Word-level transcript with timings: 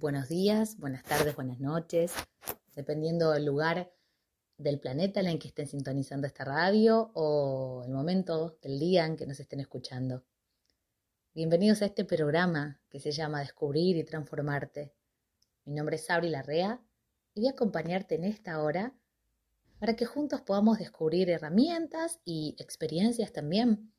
buenos 0.00 0.28
días, 0.28 0.78
buenas 0.78 1.02
tardes, 1.02 1.34
buenas 1.34 1.58
noches, 1.58 2.12
dependiendo 2.76 3.32
del 3.32 3.44
lugar 3.44 3.92
del 4.56 4.78
planeta 4.78 5.18
en 5.18 5.26
el 5.26 5.40
que 5.40 5.48
estén 5.48 5.66
sintonizando 5.66 6.28
esta 6.28 6.44
radio 6.44 7.10
o 7.14 7.82
el 7.84 7.92
momento 7.92 8.58
del 8.62 8.78
día 8.78 9.06
en 9.06 9.16
que 9.16 9.26
nos 9.26 9.40
estén 9.40 9.58
escuchando. 9.58 10.22
Bienvenidos 11.34 11.82
a 11.82 11.86
este 11.86 12.04
programa 12.04 12.80
que 12.88 13.00
se 13.00 13.10
llama 13.10 13.40
Descubrir 13.40 13.96
y 13.96 14.04
Transformarte. 14.04 14.92
Mi 15.64 15.74
nombre 15.74 15.96
es 15.96 16.06
Sabri 16.06 16.28
Larrea 16.28 16.80
y 17.34 17.40
voy 17.40 17.48
a 17.48 17.52
acompañarte 17.52 18.14
en 18.14 18.22
esta 18.22 18.62
hora 18.62 18.94
para 19.80 19.96
que 19.96 20.06
juntos 20.06 20.42
podamos 20.42 20.78
descubrir 20.78 21.28
herramientas 21.28 22.20
y 22.24 22.54
experiencias 22.58 23.32
también 23.32 23.92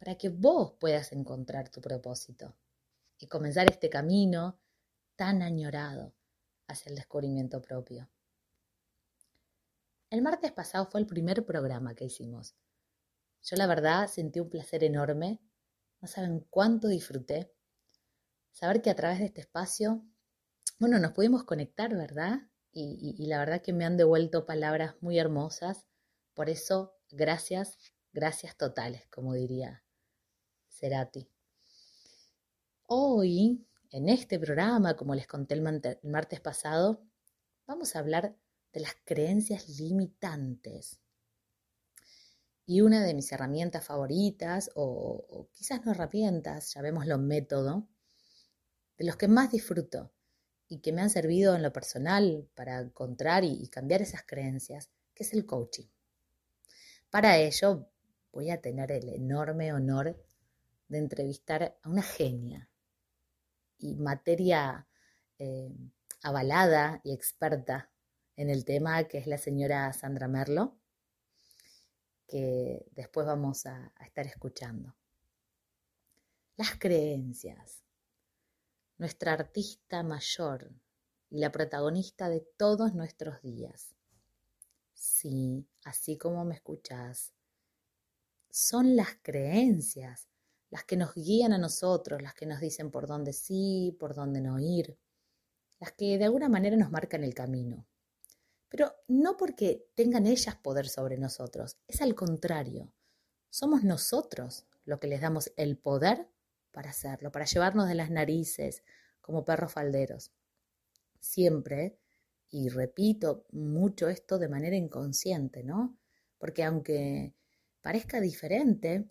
para 0.00 0.16
que 0.16 0.30
vos 0.30 0.72
puedas 0.80 1.12
encontrar 1.12 1.68
tu 1.68 1.80
propósito 1.80 2.56
y 3.18 3.28
comenzar 3.28 3.70
este 3.70 3.88
camino 3.88 4.58
tan 5.20 5.42
añorado 5.42 6.14
hacia 6.66 6.88
el 6.88 6.96
descubrimiento 6.96 7.60
propio. 7.60 8.08
El 10.08 10.22
martes 10.22 10.50
pasado 10.50 10.86
fue 10.86 10.98
el 10.98 11.06
primer 11.06 11.44
programa 11.44 11.94
que 11.94 12.06
hicimos. 12.06 12.56
Yo 13.42 13.56
la 13.56 13.66
verdad 13.66 14.08
sentí 14.08 14.40
un 14.40 14.48
placer 14.48 14.82
enorme, 14.82 15.38
no 16.00 16.08
saben 16.08 16.40
cuánto 16.48 16.88
disfruté, 16.88 17.52
saber 18.50 18.80
que 18.80 18.88
a 18.88 18.96
través 18.96 19.18
de 19.18 19.26
este 19.26 19.42
espacio, 19.42 20.02
bueno, 20.78 20.98
nos 20.98 21.12
pudimos 21.12 21.44
conectar, 21.44 21.94
¿verdad? 21.94 22.48
Y, 22.72 23.26
la 23.26 23.40
verdad 23.40 23.60
que 23.60 23.74
me 23.74 23.84
han 23.84 23.98
devuelto 23.98 24.46
palabras 24.46 24.94
muy 25.02 25.18
hermosas, 25.18 25.86
por 26.32 26.48
eso, 26.48 26.96
gracias, 27.10 27.76
gracias 28.14 28.56
totales, 28.56 29.06
como 29.08 29.34
diría 29.34 29.84
Cerati. 30.70 31.28
Hoy, 32.86 33.66
en 33.90 34.08
este 34.08 34.38
programa, 34.38 34.96
como 34.96 35.14
les 35.14 35.26
conté 35.26 35.54
el, 35.54 35.62
martes 36.02 36.40
pasado, 36.40 37.02
vamos 37.66 37.94
a 37.94 37.98
hablar 37.98 38.36
de 38.72 38.80
las 38.80 38.94
creencias 39.04 39.68
limitantes. 39.80 41.00
Y 42.66 42.82
una 42.82 43.04
de 43.04 43.14
mis 43.14 43.32
herramientas 43.32 43.84
favoritas, 43.84 44.70
o, 44.76 45.48
quizás 45.52 45.84
no 45.84 45.90
herramientas, 45.90 46.72
llamémoslo 46.74 47.18
método, 47.18 47.88
de 48.96 49.06
los 49.06 49.16
que 49.16 49.26
más 49.26 49.50
disfruto 49.50 50.12
y 50.68 50.78
que 50.78 50.92
me 50.92 51.02
han 51.02 51.10
servido 51.10 51.56
en 51.56 51.62
lo 51.64 51.72
personal 51.72 52.48
para 52.54 52.78
encontrar 52.78 53.42
y 53.42 53.66
cambiar 53.68 54.02
esas 54.02 54.22
creencias, 54.22 54.88
que 55.14 55.24
es 55.24 55.32
el 55.32 55.46
coaching. 55.46 55.88
Para 57.10 57.38
ello 57.38 57.90
voy 58.30 58.50
a 58.50 58.60
tener 58.60 58.92
el 58.92 59.08
enorme 59.08 59.72
honor 59.72 60.24
de 60.86 60.98
entrevistar 60.98 61.76
a 61.82 61.88
una 61.88 62.02
genia 62.02 62.69
y 63.80 63.96
materia 63.96 64.86
eh, 65.38 65.74
avalada 66.22 67.00
y 67.02 67.12
experta 67.12 67.90
en 68.36 68.50
el 68.50 68.64
tema, 68.64 69.04
que 69.04 69.18
es 69.18 69.26
la 69.26 69.38
señora 69.38 69.92
Sandra 69.92 70.28
Merlo, 70.28 70.78
que 72.26 72.86
después 72.92 73.26
vamos 73.26 73.66
a, 73.66 73.92
a 73.96 74.04
estar 74.04 74.26
escuchando. 74.26 74.94
Las 76.56 76.78
creencias. 76.78 77.82
Nuestra 78.98 79.32
artista 79.32 80.02
mayor 80.02 80.70
y 81.30 81.38
la 81.38 81.50
protagonista 81.50 82.28
de 82.28 82.40
todos 82.56 82.94
nuestros 82.94 83.40
días. 83.42 83.94
Sí, 84.92 85.66
así 85.84 86.18
como 86.18 86.44
me 86.44 86.54
escuchás, 86.54 87.32
son 88.50 88.96
las 88.96 89.16
creencias 89.22 90.29
las 90.70 90.84
que 90.84 90.96
nos 90.96 91.14
guían 91.14 91.52
a 91.52 91.58
nosotros, 91.58 92.22
las 92.22 92.34
que 92.34 92.46
nos 92.46 92.60
dicen 92.60 92.90
por 92.90 93.06
dónde 93.06 93.32
sí, 93.32 93.96
por 93.98 94.14
dónde 94.14 94.40
no 94.40 94.58
ir, 94.58 94.96
las 95.80 95.92
que 95.92 96.16
de 96.16 96.24
alguna 96.24 96.48
manera 96.48 96.76
nos 96.76 96.90
marcan 96.90 97.24
el 97.24 97.34
camino. 97.34 97.86
Pero 98.68 98.94
no 99.08 99.36
porque 99.36 99.88
tengan 99.96 100.26
ellas 100.26 100.54
poder 100.56 100.88
sobre 100.88 101.18
nosotros, 101.18 101.76
es 101.88 102.00
al 102.00 102.14
contrario. 102.14 102.92
Somos 103.50 103.82
nosotros 103.82 104.66
los 104.84 105.00
que 105.00 105.08
les 105.08 105.20
damos 105.20 105.52
el 105.56 105.76
poder 105.76 106.28
para 106.70 106.90
hacerlo, 106.90 107.32
para 107.32 107.46
llevarnos 107.46 107.88
de 107.88 107.96
las 107.96 108.10
narices 108.10 108.84
como 109.20 109.44
perros 109.44 109.72
falderos. 109.72 110.30
Siempre, 111.18 111.98
y 112.48 112.68
repito 112.68 113.44
mucho 113.50 114.08
esto 114.08 114.38
de 114.38 114.48
manera 114.48 114.76
inconsciente, 114.76 115.64
¿no? 115.64 115.98
Porque 116.38 116.62
aunque 116.62 117.34
parezca 117.80 118.20
diferente, 118.20 119.08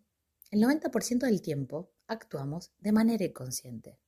el 0.51 0.61
90% 0.61 1.19
del 1.19 1.41
tiempo 1.41 1.91
actuamos 2.07 2.71
de 2.79 2.91
manera 2.91 3.23
inconsciente. 3.23 3.99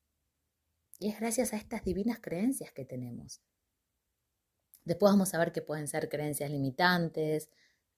Y 1.00 1.10
es 1.10 1.20
gracias 1.20 1.54
a 1.54 1.58
estas 1.58 1.84
divinas 1.84 2.20
creencias 2.20 2.72
que 2.72 2.86
tenemos. 2.86 3.42
Después 4.84 5.12
vamos 5.12 5.34
a 5.34 5.40
ver 5.40 5.52
que 5.52 5.62
pueden 5.62 5.88
ser 5.88 6.10
creencias 6.10 6.50
limitantes, 6.50 7.50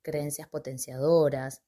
creencias 0.01 0.47
potenciadoras, 0.49 1.63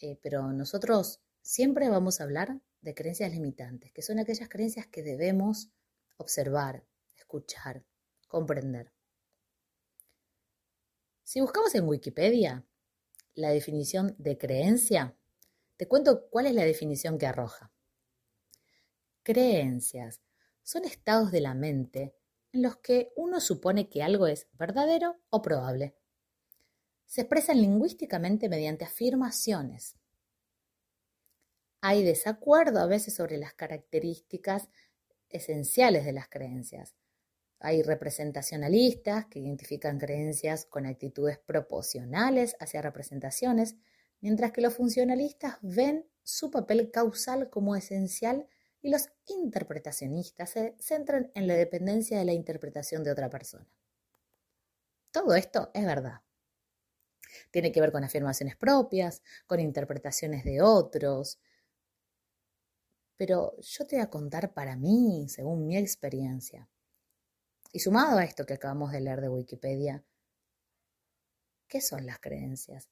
eh, 0.00 0.18
pero 0.22 0.52
nosotros 0.52 1.20
siempre 1.42 1.90
vamos 1.90 2.20
a 2.20 2.24
hablar 2.24 2.60
de 2.80 2.94
creencias 2.94 3.32
limitantes, 3.32 3.92
que 3.92 4.02
son 4.02 4.18
aquellas 4.18 4.48
creencias 4.48 4.86
que 4.86 5.02
debemos 5.02 5.70
observar, 6.16 6.84
escuchar, 7.16 7.84
comprender. 8.28 8.92
Si 11.22 11.40
buscamos 11.40 11.74
en 11.74 11.88
Wikipedia 11.88 12.64
la 13.34 13.50
definición 13.50 14.14
de 14.18 14.38
creencia, 14.38 15.16
te 15.84 15.88
cuento 15.88 16.30
cuál 16.30 16.46
es 16.46 16.54
la 16.54 16.64
definición 16.64 17.18
que 17.18 17.26
arroja. 17.26 17.70
Creencias 19.22 20.22
son 20.62 20.86
estados 20.86 21.30
de 21.30 21.42
la 21.42 21.52
mente 21.52 22.14
en 22.52 22.62
los 22.62 22.78
que 22.78 23.12
uno 23.16 23.38
supone 23.38 23.90
que 23.90 24.02
algo 24.02 24.26
es 24.26 24.48
verdadero 24.54 25.20
o 25.28 25.42
probable. 25.42 25.94
Se 27.04 27.20
expresan 27.20 27.60
lingüísticamente 27.60 28.48
mediante 28.48 28.86
afirmaciones. 28.86 29.96
Hay 31.82 32.02
desacuerdo 32.02 32.80
a 32.80 32.86
veces 32.86 33.14
sobre 33.14 33.36
las 33.36 33.52
características 33.52 34.70
esenciales 35.28 36.06
de 36.06 36.12
las 36.14 36.30
creencias. 36.30 36.94
Hay 37.58 37.82
representacionalistas 37.82 39.26
que 39.26 39.40
identifican 39.40 39.98
creencias 39.98 40.64
con 40.64 40.86
actitudes 40.86 41.36
proporcionales 41.40 42.56
hacia 42.58 42.80
representaciones 42.80 43.76
mientras 44.24 44.52
que 44.52 44.62
los 44.62 44.74
funcionalistas 44.74 45.58
ven 45.60 46.08
su 46.22 46.50
papel 46.50 46.90
causal 46.90 47.50
como 47.50 47.76
esencial 47.76 48.48
y 48.80 48.88
los 48.88 49.10
interpretacionistas 49.26 50.48
se 50.48 50.74
centran 50.78 51.30
en 51.34 51.46
la 51.46 51.52
dependencia 51.52 52.18
de 52.18 52.24
la 52.24 52.32
interpretación 52.32 53.04
de 53.04 53.10
otra 53.10 53.28
persona. 53.28 53.70
Todo 55.10 55.34
esto 55.34 55.70
es 55.74 55.84
verdad. 55.84 56.22
Tiene 57.50 57.70
que 57.70 57.82
ver 57.82 57.92
con 57.92 58.02
afirmaciones 58.02 58.56
propias, 58.56 59.22
con 59.46 59.60
interpretaciones 59.60 60.42
de 60.42 60.62
otros. 60.62 61.38
Pero 63.18 63.60
yo 63.60 63.86
te 63.86 63.96
voy 63.96 64.04
a 64.04 64.10
contar 64.10 64.54
para 64.54 64.74
mí, 64.74 65.28
según 65.28 65.66
mi 65.66 65.76
experiencia. 65.76 66.66
Y 67.72 67.80
sumado 67.80 68.16
a 68.16 68.24
esto 68.24 68.46
que 68.46 68.54
acabamos 68.54 68.90
de 68.90 69.02
leer 69.02 69.20
de 69.20 69.28
Wikipedia, 69.28 70.02
¿qué 71.68 71.82
son 71.82 72.06
las 72.06 72.20
creencias? 72.20 72.88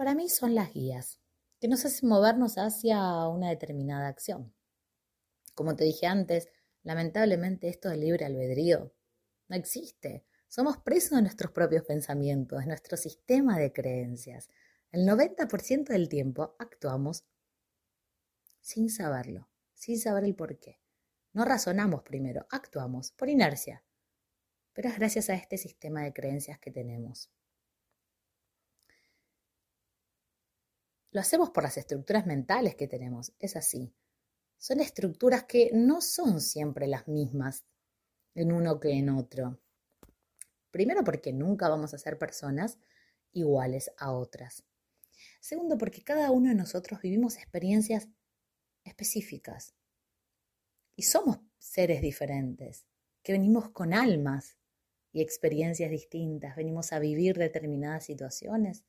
Para 0.00 0.14
mí 0.14 0.30
son 0.30 0.54
las 0.54 0.72
guías, 0.72 1.20
que 1.60 1.68
nos 1.68 1.84
hacen 1.84 2.08
movernos 2.08 2.56
hacia 2.56 3.28
una 3.28 3.50
determinada 3.50 4.08
acción. 4.08 4.54
Como 5.54 5.76
te 5.76 5.84
dije 5.84 6.06
antes, 6.06 6.48
lamentablemente 6.82 7.68
esto 7.68 7.90
del 7.90 8.00
libre 8.00 8.24
albedrío 8.24 8.94
no 9.48 9.56
existe. 9.56 10.24
Somos 10.48 10.78
presos 10.78 11.16
de 11.16 11.20
nuestros 11.20 11.52
propios 11.52 11.84
pensamientos, 11.84 12.60
de 12.60 12.66
nuestro 12.68 12.96
sistema 12.96 13.58
de 13.58 13.74
creencias. 13.74 14.48
El 14.90 15.06
90% 15.06 15.88
del 15.88 16.08
tiempo 16.08 16.56
actuamos 16.58 17.26
sin 18.62 18.88
saberlo, 18.88 19.50
sin 19.74 20.00
saber 20.00 20.24
el 20.24 20.34
por 20.34 20.58
qué. 20.58 20.80
No 21.34 21.44
razonamos 21.44 22.04
primero, 22.04 22.46
actuamos 22.48 23.12
por 23.12 23.28
inercia. 23.28 23.84
Pero 24.72 24.88
es 24.88 24.96
gracias 24.96 25.28
a 25.28 25.34
este 25.34 25.58
sistema 25.58 26.04
de 26.04 26.14
creencias 26.14 26.58
que 26.58 26.70
tenemos. 26.70 27.30
Lo 31.12 31.20
hacemos 31.20 31.50
por 31.50 31.64
las 31.64 31.76
estructuras 31.76 32.26
mentales 32.26 32.76
que 32.76 32.86
tenemos, 32.86 33.32
es 33.40 33.56
así. 33.56 33.92
Son 34.58 34.78
estructuras 34.78 35.44
que 35.44 35.70
no 35.72 36.00
son 36.00 36.40
siempre 36.40 36.86
las 36.86 37.08
mismas 37.08 37.64
en 38.34 38.52
uno 38.52 38.78
que 38.78 38.92
en 38.92 39.10
otro. 39.10 39.58
Primero 40.70 41.02
porque 41.02 41.32
nunca 41.32 41.68
vamos 41.68 41.94
a 41.94 41.98
ser 41.98 42.16
personas 42.16 42.78
iguales 43.32 43.90
a 43.96 44.12
otras. 44.12 44.64
Segundo 45.40 45.76
porque 45.78 46.02
cada 46.02 46.30
uno 46.30 46.50
de 46.50 46.54
nosotros 46.54 47.00
vivimos 47.02 47.36
experiencias 47.36 48.08
específicas. 48.84 49.74
Y 50.94 51.02
somos 51.02 51.38
seres 51.58 52.02
diferentes, 52.02 52.86
que 53.22 53.32
venimos 53.32 53.70
con 53.70 53.94
almas 53.94 54.58
y 55.12 55.22
experiencias 55.22 55.90
distintas, 55.90 56.54
venimos 56.54 56.92
a 56.92 57.00
vivir 57.00 57.36
determinadas 57.36 58.04
situaciones 58.04 58.84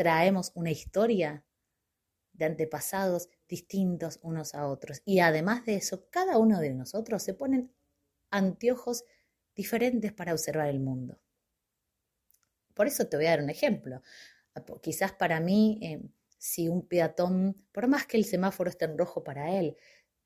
traemos 0.00 0.50
una 0.54 0.70
historia 0.70 1.44
de 2.32 2.46
antepasados 2.46 3.28
distintos 3.46 4.18
unos 4.22 4.54
a 4.54 4.66
otros. 4.66 5.02
Y 5.04 5.20
además 5.20 5.66
de 5.66 5.74
eso, 5.74 6.08
cada 6.08 6.38
uno 6.38 6.58
de 6.58 6.72
nosotros 6.72 7.22
se 7.22 7.34
ponen 7.34 7.70
anteojos 8.30 9.04
diferentes 9.54 10.14
para 10.14 10.32
observar 10.32 10.68
el 10.68 10.80
mundo. 10.80 11.20
Por 12.72 12.86
eso 12.86 13.08
te 13.08 13.18
voy 13.18 13.26
a 13.26 13.30
dar 13.32 13.42
un 13.42 13.50
ejemplo. 13.50 14.00
Quizás 14.80 15.12
para 15.12 15.38
mí, 15.38 15.78
eh, 15.82 16.00
si 16.38 16.66
un 16.66 16.88
peatón, 16.88 17.62
por 17.70 17.86
más 17.86 18.06
que 18.06 18.16
el 18.16 18.24
semáforo 18.24 18.70
esté 18.70 18.86
en 18.86 18.96
rojo 18.96 19.22
para 19.22 19.54
él, 19.58 19.76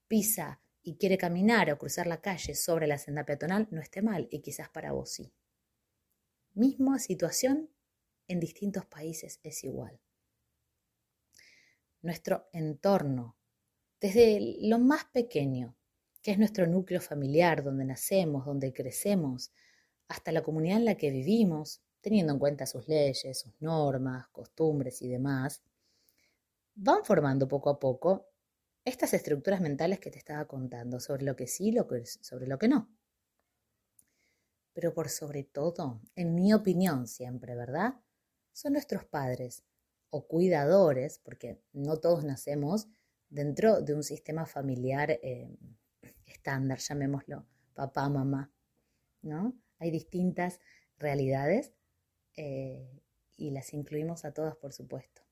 pisa 0.06 0.60
y 0.84 0.98
quiere 0.98 1.18
caminar 1.18 1.72
o 1.72 1.78
cruzar 1.78 2.06
la 2.06 2.20
calle 2.20 2.54
sobre 2.54 2.86
la 2.86 2.98
senda 2.98 3.24
peatonal, 3.24 3.66
no 3.72 3.80
esté 3.80 4.02
mal, 4.02 4.28
y 4.30 4.38
quizás 4.38 4.68
para 4.68 4.92
vos 4.92 5.10
sí. 5.10 5.32
Misma 6.52 7.00
situación 7.00 7.73
en 8.28 8.40
distintos 8.40 8.86
países 8.86 9.40
es 9.42 9.64
igual. 9.64 10.00
Nuestro 12.02 12.48
entorno, 12.52 13.36
desde 14.00 14.58
lo 14.60 14.78
más 14.78 15.04
pequeño, 15.06 15.76
que 16.22 16.32
es 16.32 16.38
nuestro 16.38 16.66
núcleo 16.66 17.00
familiar, 17.00 17.62
donde 17.62 17.84
nacemos, 17.84 18.46
donde 18.46 18.72
crecemos, 18.72 19.52
hasta 20.08 20.32
la 20.32 20.42
comunidad 20.42 20.78
en 20.78 20.84
la 20.84 20.96
que 20.96 21.10
vivimos, 21.10 21.82
teniendo 22.00 22.32
en 22.32 22.38
cuenta 22.38 22.66
sus 22.66 22.86
leyes, 22.88 23.38
sus 23.38 23.54
normas, 23.60 24.28
costumbres 24.28 25.00
y 25.02 25.08
demás, 25.08 25.62
van 26.74 27.04
formando 27.04 27.48
poco 27.48 27.70
a 27.70 27.78
poco 27.78 28.28
estas 28.84 29.14
estructuras 29.14 29.60
mentales 29.60 29.98
que 29.98 30.10
te 30.10 30.18
estaba 30.18 30.44
contando 30.46 31.00
sobre 31.00 31.24
lo 31.24 31.36
que 31.36 31.46
sí 31.46 31.70
y 31.70 32.06
sobre 32.06 32.46
lo 32.46 32.58
que 32.58 32.68
no. 32.68 32.88
Pero 34.74 34.92
por 34.92 35.08
sobre 35.08 35.44
todo, 35.44 36.00
en 36.14 36.34
mi 36.34 36.52
opinión 36.52 37.06
siempre, 37.06 37.54
¿verdad? 37.54 37.94
Son 38.54 38.72
nuestros 38.72 39.04
padres 39.04 39.64
o 40.10 40.28
cuidadores, 40.28 41.18
porque 41.18 41.60
no 41.72 41.96
todos 41.98 42.24
nacemos 42.24 42.86
dentro 43.28 43.82
de 43.82 43.94
un 43.94 44.04
sistema 44.04 44.46
familiar 44.46 45.10
eh, 45.10 45.50
estándar, 46.24 46.78
llamémoslo, 46.78 47.44
papá, 47.74 48.08
mamá, 48.08 48.52
¿no? 49.22 49.58
Hay 49.80 49.90
distintas 49.90 50.60
realidades 50.98 51.72
eh, 52.36 53.02
y 53.36 53.50
las 53.50 53.74
incluimos 53.74 54.24
a 54.24 54.32
todas, 54.32 54.54
por 54.54 54.72
supuesto. 54.72 55.22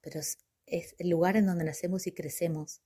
Pero 0.00 0.20
es, 0.20 0.38
es 0.66 0.94
el 0.98 1.10
lugar 1.10 1.36
en 1.36 1.46
donde 1.46 1.64
nacemos 1.64 2.06
y 2.06 2.12
crecemos 2.12 2.82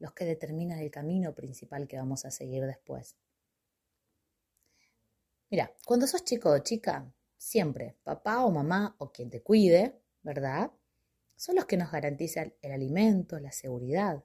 los 0.00 0.12
que 0.12 0.24
determinan 0.24 0.80
el 0.80 0.90
camino 0.90 1.36
principal 1.36 1.86
que 1.86 1.98
vamos 1.98 2.24
a 2.24 2.32
seguir 2.32 2.66
después. 2.66 3.16
Mira, 5.50 5.72
cuando 5.86 6.08
sos 6.08 6.24
chico 6.24 6.50
o 6.50 6.58
chica, 6.58 7.12
siempre 7.36 7.96
papá 8.02 8.44
o 8.44 8.50
mamá 8.50 8.94
o 8.98 9.12
quien 9.12 9.30
te 9.30 9.42
cuide, 9.42 10.00
¿verdad? 10.22 10.70
Son 11.36 11.56
los 11.56 11.66
que 11.66 11.76
nos 11.76 11.90
garantizan 11.90 12.54
el 12.62 12.72
alimento, 12.72 13.38
la 13.38 13.52
seguridad, 13.52 14.24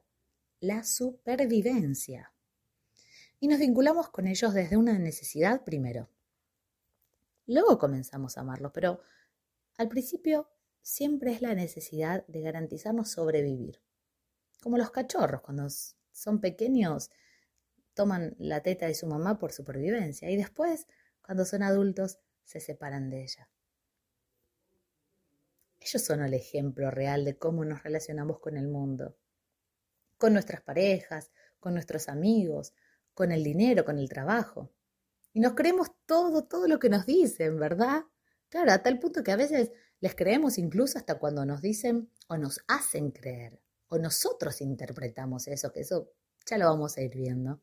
la 0.60 0.84
supervivencia. 0.84 2.32
Y 3.40 3.48
nos 3.48 3.58
vinculamos 3.58 4.08
con 4.08 4.26
ellos 4.26 4.54
desde 4.54 4.76
una 4.76 4.98
necesidad 4.98 5.64
primero. 5.64 6.08
Luego 7.46 7.78
comenzamos 7.78 8.38
a 8.38 8.42
amarlos, 8.42 8.72
pero 8.72 9.00
al 9.76 9.88
principio 9.88 10.48
siempre 10.80 11.32
es 11.32 11.42
la 11.42 11.54
necesidad 11.54 12.26
de 12.28 12.40
garantizarnos 12.40 13.10
sobrevivir. 13.10 13.80
Como 14.62 14.78
los 14.78 14.90
cachorros, 14.90 15.42
cuando 15.42 15.68
son 16.12 16.40
pequeños, 16.40 17.10
toman 17.94 18.34
la 18.38 18.62
teta 18.62 18.86
de 18.86 18.94
su 18.94 19.06
mamá 19.06 19.38
por 19.38 19.52
supervivencia 19.52 20.30
y 20.30 20.36
después, 20.36 20.86
cuando 21.20 21.44
son 21.44 21.62
adultos, 21.62 22.18
se 22.44 22.60
separan 22.60 23.10
de 23.10 23.22
ella. 23.22 23.48
Ellos 25.80 26.02
son 26.02 26.22
el 26.22 26.34
ejemplo 26.34 26.90
real 26.90 27.24
de 27.24 27.36
cómo 27.36 27.64
nos 27.64 27.82
relacionamos 27.82 28.38
con 28.38 28.56
el 28.56 28.68
mundo 28.68 29.16
con 30.22 30.34
nuestras 30.34 30.60
parejas, 30.60 31.32
con 31.58 31.74
nuestros 31.74 32.08
amigos, 32.08 32.74
con 33.12 33.32
el 33.32 33.42
dinero, 33.42 33.84
con 33.84 33.98
el 33.98 34.08
trabajo. 34.08 34.70
Y 35.32 35.40
nos 35.40 35.54
creemos 35.54 35.88
todo, 36.06 36.44
todo 36.44 36.68
lo 36.68 36.78
que 36.78 36.88
nos 36.88 37.06
dicen, 37.06 37.58
¿verdad? 37.58 38.04
Claro, 38.48 38.70
a 38.70 38.84
tal 38.84 39.00
punto 39.00 39.24
que 39.24 39.32
a 39.32 39.36
veces 39.36 39.72
les 39.98 40.14
creemos 40.14 40.58
incluso 40.58 40.96
hasta 40.96 41.18
cuando 41.18 41.44
nos 41.44 41.60
dicen 41.60 42.08
o 42.28 42.36
nos 42.36 42.60
hacen 42.68 43.10
creer, 43.10 43.58
o 43.88 43.98
nosotros 43.98 44.60
interpretamos 44.60 45.48
eso, 45.48 45.72
que 45.72 45.80
eso 45.80 46.12
ya 46.46 46.56
lo 46.56 46.66
vamos 46.66 46.96
a 46.96 47.02
ir 47.02 47.16
viendo, 47.16 47.60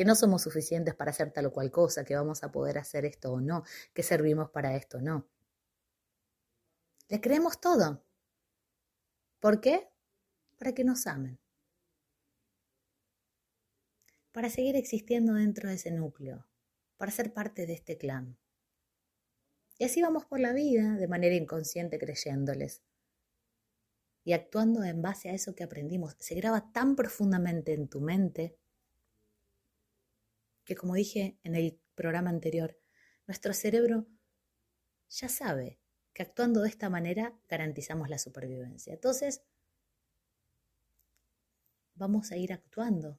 que 0.00 0.06
no 0.06 0.14
somos 0.14 0.40
suficientes 0.40 0.94
para 0.94 1.10
hacer 1.10 1.30
tal 1.30 1.44
o 1.44 1.52
cual 1.52 1.70
cosa, 1.70 2.06
que 2.06 2.16
vamos 2.16 2.42
a 2.42 2.50
poder 2.50 2.78
hacer 2.78 3.04
esto 3.04 3.34
o 3.34 3.42
no, 3.42 3.64
que 3.92 4.02
servimos 4.02 4.48
para 4.48 4.74
esto 4.74 4.96
o 4.96 5.02
no. 5.02 5.28
Le 7.08 7.20
creemos 7.20 7.60
todo. 7.60 8.02
¿Por 9.40 9.60
qué? 9.60 9.90
Para 10.56 10.72
que 10.72 10.84
nos 10.84 11.06
amen 11.06 11.38
para 14.32 14.48
seguir 14.48 14.74
existiendo 14.74 15.34
dentro 15.34 15.68
de 15.68 15.74
ese 15.74 15.90
núcleo, 15.90 16.46
para 16.96 17.12
ser 17.12 17.34
parte 17.34 17.66
de 17.66 17.74
este 17.74 17.98
clan. 17.98 18.38
Y 19.76 19.84
así 19.84 20.00
vamos 20.00 20.24
por 20.24 20.40
la 20.40 20.54
vida 20.54 20.94
de 20.94 21.08
manera 21.08 21.34
inconsciente 21.34 21.98
creyéndoles 21.98 22.80
y 24.24 24.32
actuando 24.32 24.82
en 24.82 25.02
base 25.02 25.28
a 25.28 25.34
eso 25.34 25.54
que 25.54 25.64
aprendimos. 25.64 26.16
Se 26.20 26.36
graba 26.36 26.72
tan 26.72 26.96
profundamente 26.96 27.74
en 27.74 27.88
tu 27.88 28.00
mente 28.00 28.56
que, 30.70 30.76
como 30.76 30.94
dije 30.94 31.36
en 31.42 31.56
el 31.56 31.80
programa 31.96 32.30
anterior, 32.30 32.78
nuestro 33.26 33.52
cerebro 33.52 34.06
ya 35.08 35.28
sabe 35.28 35.80
que 36.12 36.22
actuando 36.22 36.62
de 36.62 36.68
esta 36.68 36.88
manera 36.88 37.36
garantizamos 37.48 38.08
la 38.08 38.18
supervivencia. 38.18 38.94
Entonces, 38.94 39.42
vamos 41.94 42.30
a 42.30 42.36
ir 42.36 42.52
actuando 42.52 43.18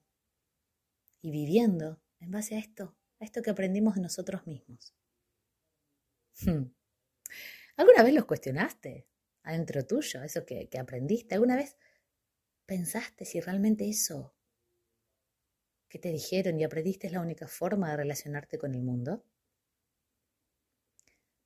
y 1.22 1.32
viviendo 1.32 2.02
en 2.22 2.32
base 2.32 2.56
a 2.56 2.60
esto, 2.60 2.96
a 3.20 3.26
esto 3.26 3.42
que 3.42 3.50
aprendimos 3.50 3.96
de 3.96 4.02
nosotros 4.04 4.48
mismos. 4.48 4.96
Hmm. 6.40 6.72
¿Alguna 7.76 8.04
vez 8.04 8.14
los 8.14 8.24
cuestionaste 8.24 9.10
adentro 9.44 9.86
tuyo, 9.86 10.24
eso 10.24 10.46
que, 10.46 10.70
que 10.70 10.80
aprendiste? 10.80 11.36
¿Alguna 11.36 11.58
vez 11.58 11.76
pensaste 12.66 13.26
si 13.26 13.42
realmente 13.42 13.90
eso 13.90 14.38
que 15.92 16.00
te 16.00 16.10
dijeron 16.10 16.58
y 16.58 16.64
aprendiste 16.64 17.08
es 17.08 17.14
la 17.14 17.20
única 17.20 17.48
forma 17.48 17.92
de 17.92 17.98
relacionarte 17.98 18.58
con 18.58 18.74
el 18.74 18.82
mundo? 18.82 19.26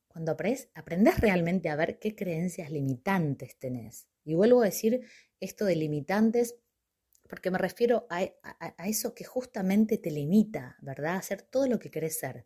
Cuando 0.08 0.32
aprendes, 0.32 0.70
aprendes 0.76 1.20
realmente 1.20 1.68
a 1.70 1.76
ver 1.76 1.98
qué 1.98 2.16
creencias 2.16 2.70
limitantes 2.70 3.58
tenés. 3.58 4.08
Y 4.24 4.36
vuelvo 4.36 4.62
a 4.62 4.66
decir 4.66 5.02
esto 5.40 5.66
de 5.66 5.76
limitantes 5.76 6.56
porque 7.28 7.50
me 7.50 7.58
refiero 7.58 8.06
a, 8.10 8.24
eso 8.86 9.16
que 9.16 9.24
justamente 9.24 9.98
te 9.98 10.12
limita, 10.12 10.78
¿verdad? 10.82 11.16
A 11.16 11.18
hacer 11.18 11.42
todo 11.42 11.68
lo 11.68 11.80
que 11.80 11.90
querés 11.90 12.20
ser, 12.20 12.46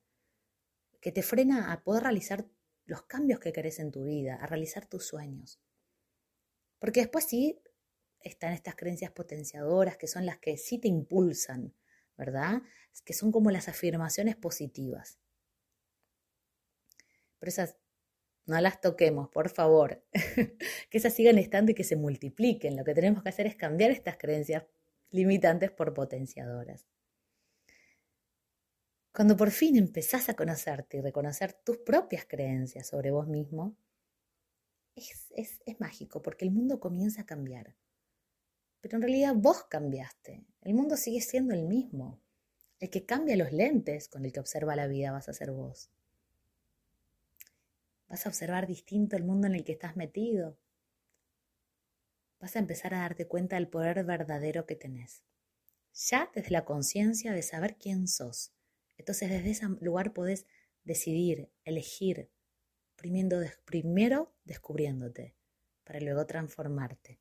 que 1.02 1.12
te 1.12 1.22
frena 1.22 1.74
a 1.74 1.84
poder 1.84 2.04
realizar 2.04 2.48
los 2.86 3.04
cambios 3.04 3.42
que 3.42 3.52
querés 3.52 3.80
en 3.80 3.92
tu 3.92 4.06
vida, 4.06 4.36
a 4.36 4.48
realizar 4.48 4.86
tus 4.86 5.06
sueños. 5.06 5.60
Porque 6.80 7.02
después 7.02 7.26
sí 7.26 7.62
están 8.22 8.54
estas 8.54 8.76
creencias 8.76 9.12
potenciadoras 9.12 9.98
que 9.98 10.08
son 10.08 10.26
las 10.26 10.40
que 10.40 10.58
sí 10.58 10.80
te 10.80 10.88
impulsan, 10.88 11.74
¿verdad? 12.20 12.62
Que 13.06 13.14
son 13.14 13.32
como 13.32 13.50
las 13.50 13.70
afirmaciones 13.70 14.36
positivas. 14.36 15.18
Pero 17.40 17.50
esas 17.50 17.78
no 18.46 18.60
las 18.60 18.82
toquemos, 18.82 19.30
por 19.30 19.50
favor. 19.50 20.04
que 20.90 20.98
esas 20.98 21.14
sigan 21.14 21.38
estando 21.38 21.72
y 21.72 21.76
que 21.76 21.86
se 21.86 21.96
multipliquen. 21.96 22.76
Lo 22.76 22.84
que 22.84 22.94
tenemos 22.94 23.24
que 23.24 23.30
hacer 23.30 23.48
es 23.48 23.56
cambiar 23.56 23.92
estas 23.92 24.18
creencias 24.18 24.66
limitantes 25.12 25.72
por 25.72 25.94
potenciadoras. 25.94 26.86
Cuando 29.14 29.38
por 29.38 29.52
fin 29.52 29.78
empezás 29.78 30.30
a 30.30 30.36
conocerte 30.36 30.98
y 30.98 31.02
reconocer 31.02 31.54
tus 31.54 31.78
propias 31.78 32.26
creencias 32.26 32.88
sobre 32.88 33.12
vos 33.12 33.28
mismo, 33.28 33.76
es, 34.96 35.32
es 35.32 35.80
mágico 35.80 36.22
porque 36.22 36.44
el 36.44 36.52
mundo 36.52 36.80
comienza 36.80 37.22
a 37.22 37.26
cambiar. 37.26 37.76
Pero 38.82 38.98
en 38.98 39.02
realidad 39.02 39.34
vos 39.36 39.64
cambiaste. 39.66 40.44
El 40.62 40.74
mundo 40.74 40.98
sigue 40.98 41.22
siendo 41.22 41.54
el 41.54 41.64
mismo. 41.64 42.20
El 42.80 42.90
que 42.90 43.06
cambia 43.06 43.36
los 43.36 43.52
lentes 43.52 44.08
con 44.08 44.26
el 44.26 44.32
que 44.32 44.40
observa 44.40 44.76
la 44.76 44.88
vida 44.88 45.12
vas 45.12 45.28
a 45.28 45.34
ser 45.34 45.52
vos. 45.52 45.90
Vas 48.08 48.26
a 48.26 48.30
observar 48.30 48.68
distinto 48.68 49.16
el 49.16 49.24
mundo 49.24 49.48
en 49.48 49.56
el 49.56 49.64
que 49.64 49.74
estás 49.74 49.96
metido. 49.96 50.58
Vas 52.40 52.56
a 52.56 52.60
empezar 52.60 52.94
a 52.94 53.00
darte 53.00 53.28
cuenta 53.28 53.58
del 53.58 53.68
poder 53.68 54.04
verdadero 54.06 54.66
que 54.66 54.76
tenés. 54.76 55.24
Ya 55.94 56.32
desde 56.34 56.52
la 56.52 56.64
conciencia 56.64 57.34
de 57.34 57.42
saber 57.42 57.76
quién 57.78 58.08
sos. 58.08 58.54
Entonces 58.98 59.30
desde 59.30 59.52
ese 59.52 59.68
lugar 59.82 60.14
podés 60.14 60.46
decidir, 60.86 61.50
elegir, 61.66 62.30
primero 62.96 64.34
descubriéndote, 64.46 65.36
para 65.84 66.00
luego 66.00 66.26
transformarte. 66.26 67.20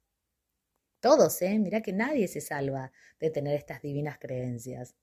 Todos, 1.00 1.40
¿eh? 1.42 1.58
Mira 1.58 1.80
que 1.80 1.92
nadie 1.92 2.26
se 2.28 2.40
salva 2.40 2.92
de 3.20 3.30
tener 3.30 3.54
estas 3.54 3.82
divinas 3.82 4.18
creencias. 4.18 4.94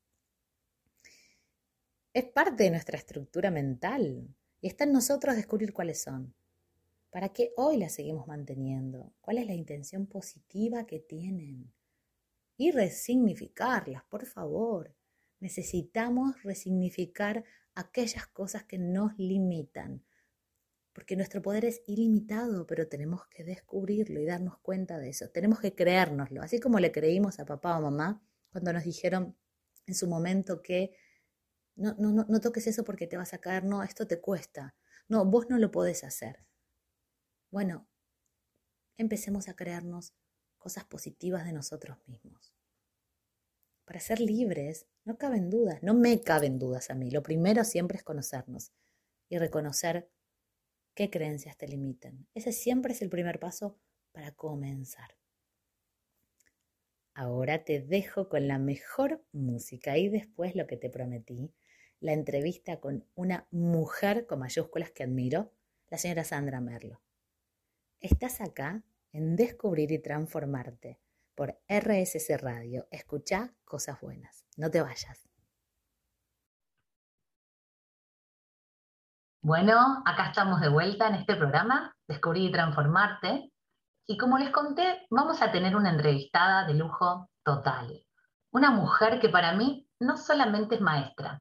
Es 2.13 2.25
parte 2.25 2.63
de 2.63 2.71
nuestra 2.71 2.97
estructura 2.97 3.51
mental. 3.51 4.27
Y 4.61 4.67
está 4.67 4.83
en 4.85 4.93
nosotros 4.93 5.35
descubrir 5.35 5.73
cuáles 5.73 6.01
son. 6.01 6.33
¿Para 7.11 7.29
qué 7.29 7.53
hoy 7.55 7.77
las 7.77 7.93
seguimos 7.93 8.27
manteniendo? 8.27 9.13
¿Cuál 9.21 9.37
es 9.37 9.45
la 9.47 9.53
intención 9.53 10.05
positiva 10.07 10.85
que 10.85 10.99
tienen? 10.99 11.71
Y 12.57 12.71
resignificarlas, 12.71 14.03
por 14.05 14.25
favor. 14.25 14.93
Necesitamos 15.39 16.41
resignificar 16.43 17.43
aquellas 17.73 18.27
cosas 18.27 18.63
que 18.63 18.77
nos 18.77 19.17
limitan, 19.17 20.03
porque 20.95 21.17
nuestro 21.17 21.41
poder 21.41 21.65
es 21.65 21.81
ilimitado, 21.87 22.65
pero 22.65 22.87
tenemos 22.87 23.27
que 23.27 23.43
descubrirlo 23.43 24.17
y 24.21 24.25
darnos 24.25 24.57
cuenta 24.59 24.97
de 24.97 25.09
eso. 25.09 25.29
Tenemos 25.29 25.59
que 25.59 25.75
creérnoslo, 25.75 26.41
así 26.41 26.61
como 26.61 26.79
le 26.79 26.93
creímos 26.93 27.37
a 27.37 27.45
papá 27.45 27.77
o 27.77 27.81
mamá 27.81 28.23
cuando 28.49 28.71
nos 28.71 28.85
dijeron 28.85 29.35
en 29.87 29.93
su 29.93 30.07
momento 30.07 30.61
que 30.61 30.95
no, 31.75 31.93
no, 31.99 32.13
no, 32.13 32.39
toques 32.39 32.67
eso 32.67 32.85
porque 32.85 33.07
te 33.07 33.17
vas 33.17 33.33
a 33.33 33.39
caer, 33.39 33.65
no, 33.65 33.83
esto 33.83 34.07
te 34.07 34.21
cuesta, 34.21 34.73
no, 35.09 35.25
vos 35.25 35.49
no 35.49 35.57
lo 35.57 35.69
podés 35.69 36.05
hacer. 36.05 36.45
Bueno, 37.51 37.89
empecemos 38.97 39.49
a 39.49 39.55
crearnos 39.57 40.13
cosas 40.57 40.85
positivas 40.85 41.43
de 41.43 41.51
nosotros 41.51 41.97
mismos. 42.07 42.55
Para 43.83 43.99
ser 43.99 44.21
libres, 44.21 44.87
no 45.03 45.17
caben 45.17 45.49
dudas, 45.49 45.83
no 45.83 45.93
me 45.93 46.21
caben 46.21 46.57
dudas 46.57 46.89
a 46.89 46.95
mí. 46.95 47.11
Lo 47.11 47.21
primero 47.21 47.65
siempre 47.65 47.97
es 47.97 48.03
conocernos 48.05 48.71
y 49.27 49.37
reconocer 49.37 50.09
qué 50.95 51.09
creencias 51.09 51.57
te 51.57 51.67
limitan. 51.67 52.25
Ese 52.33 52.51
siempre 52.51 52.93
es 52.93 53.01
el 53.01 53.09
primer 53.09 53.39
paso 53.39 53.77
para 54.11 54.31
comenzar. 54.31 55.17
Ahora 57.13 57.63
te 57.63 57.79
dejo 57.79 58.27
con 58.27 58.47
la 58.47 58.57
mejor 58.57 59.23
música 59.31 59.97
y 59.97 60.09
después 60.09 60.55
lo 60.55 60.67
que 60.67 60.77
te 60.77 60.89
prometí, 60.89 61.53
la 61.99 62.13
entrevista 62.13 62.79
con 62.79 63.05
una 63.15 63.47
mujer 63.51 64.25
con 64.25 64.39
mayúsculas 64.39 64.91
que 64.91 65.03
admiro, 65.03 65.53
la 65.89 65.97
señora 65.97 66.23
Sandra 66.23 66.59
Merlo. 66.59 67.01
Estás 68.01 68.41
acá 68.41 68.83
en 69.13 69.35
Descubrir 69.35 69.91
y 69.91 69.99
Transformarte 69.99 70.99
por 71.35 71.59
RSC 71.69 72.37
Radio. 72.37 72.87
Escucha 72.91 73.55
cosas 73.63 73.99
buenas. 74.01 74.45
No 74.57 74.69
te 74.69 74.81
vayas. 74.81 75.29
Bueno, 79.45 80.01
acá 80.07 80.29
estamos 80.29 80.59
de 80.59 80.69
vuelta 80.69 81.07
en 81.07 81.13
este 81.13 81.35
programa, 81.35 81.95
Descubrir 82.07 82.49
y 82.49 82.51
Transformarte. 82.51 83.53
Y 84.07 84.17
como 84.17 84.39
les 84.39 84.49
conté, 84.49 85.05
vamos 85.11 85.39
a 85.39 85.51
tener 85.51 85.75
una 85.75 85.91
entrevistada 85.91 86.65
de 86.65 86.73
lujo 86.73 87.29
total. 87.43 88.03
Una 88.49 88.71
mujer 88.71 89.19
que 89.19 89.29
para 89.29 89.53
mí 89.53 89.87
no 89.99 90.17
solamente 90.17 90.73
es 90.73 90.81
maestra, 90.81 91.39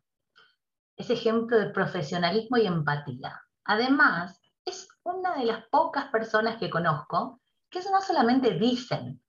es 0.99 1.08
ejemplo 1.08 1.56
de 1.56 1.70
profesionalismo 1.70 2.58
y 2.58 2.66
empatía. 2.66 3.40
Además, 3.64 4.38
es 4.66 4.87
una 5.04 5.37
de 5.37 5.46
las 5.46 5.66
pocas 5.70 6.08
personas 6.08 6.58
que 6.58 6.68
conozco 6.68 7.40
que 7.70 7.80
no 7.90 8.02
solamente 8.02 8.58
dicen, 8.58 9.25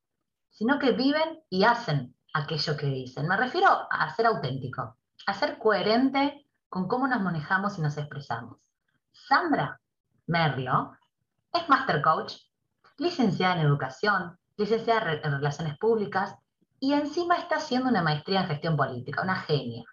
sino 0.50 0.80
que 0.80 0.92
viven 0.92 1.42
y 1.50 1.64
hacen 1.64 2.14
aquello 2.34 2.76
que 2.76 2.88
dicen. 2.88 3.26
Me 3.26 3.38
refiero 3.38 3.70
a 3.90 4.14
ser 4.14 4.26
auténtico, 4.26 4.98
a 5.28 5.34
ser 5.34 5.60
coherente 5.60 6.45
con 6.70 6.88
cómo 6.88 7.08
nos 7.08 7.22
manejamos 7.22 7.78
y 7.78 7.82
nos 7.82 7.98
expresamos. 7.98 8.58
Sandra 9.12 9.80
Merlo 10.28 10.98
es 11.54 11.70
Master 11.70 12.02
Coach, 12.02 12.36
licenciada 12.98 13.56
en 13.56 13.68
Educación, 13.68 14.38
licenciada 14.58 15.14
en 15.14 15.32
Relaciones 15.32 15.78
Públicas 15.78 16.36
y 16.80 16.94
encima 16.94 17.38
está 17.38 17.58
haciendo 17.58 17.90
una 17.90 18.02
maestría 18.02 18.42
en 18.42 18.48
Gestión 18.48 18.78
Política, 18.78 19.22
una 19.22 19.42
genia. 19.42 19.84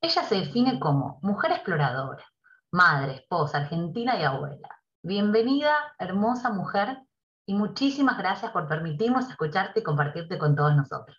Ella 0.00 0.22
se 0.22 0.36
define 0.36 0.78
como 0.78 1.18
mujer 1.22 1.52
exploradora, 1.52 2.24
madre, 2.70 3.14
esposa, 3.14 3.58
argentina 3.58 4.18
y 4.18 4.22
abuela. 4.22 4.68
Bienvenida, 5.02 5.94
hermosa 5.98 6.50
mujer, 6.50 7.02
y 7.46 7.54
muchísimas 7.54 8.18
gracias 8.18 8.52
por 8.52 8.68
permitirnos 8.68 9.28
escucharte 9.30 9.80
y 9.80 9.82
compartirte 9.82 10.38
con 10.38 10.54
todos 10.54 10.76
nosotros. 10.76 11.16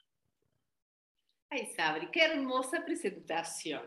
Ay, 1.49 1.65
Sabri, 1.75 2.11
qué 2.11 2.25
hermosa 2.25 2.85
presentación, 2.85 3.81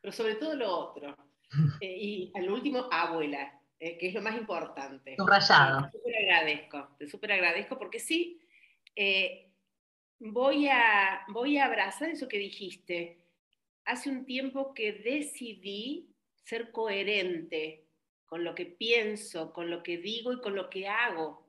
pero 0.00 0.12
sobre 0.12 0.36
todo 0.36 0.54
lo 0.54 0.70
otro. 0.70 1.16
Eh, 1.80 1.96
y 1.96 2.32
al 2.34 2.50
último, 2.50 2.88
abuela, 2.90 3.60
eh, 3.78 3.96
que 3.98 4.08
es 4.08 4.14
lo 4.14 4.20
más 4.20 4.36
importante. 4.36 5.14
Subrayado. 5.16 5.88
Te 5.90 5.98
súper 5.98 6.16
agradezco, 6.16 6.96
te 6.98 7.06
súper 7.06 7.32
agradezco 7.32 7.78
porque 7.78 8.00
sí, 8.00 8.40
eh, 8.96 9.52
voy, 10.18 10.66
a, 10.66 11.24
voy 11.28 11.58
a 11.58 11.66
abrazar 11.66 12.10
eso 12.10 12.26
que 12.26 12.38
dijiste. 12.38 13.24
Hace 13.84 14.10
un 14.10 14.26
tiempo 14.26 14.74
que 14.74 14.92
decidí 14.92 16.12
ser 16.34 16.72
coherente 16.72 17.86
con 18.26 18.42
lo 18.42 18.56
que 18.56 18.66
pienso, 18.66 19.52
con 19.52 19.70
lo 19.70 19.84
que 19.84 19.98
digo 19.98 20.32
y 20.32 20.40
con 20.40 20.56
lo 20.56 20.68
que 20.68 20.88
hago, 20.88 21.48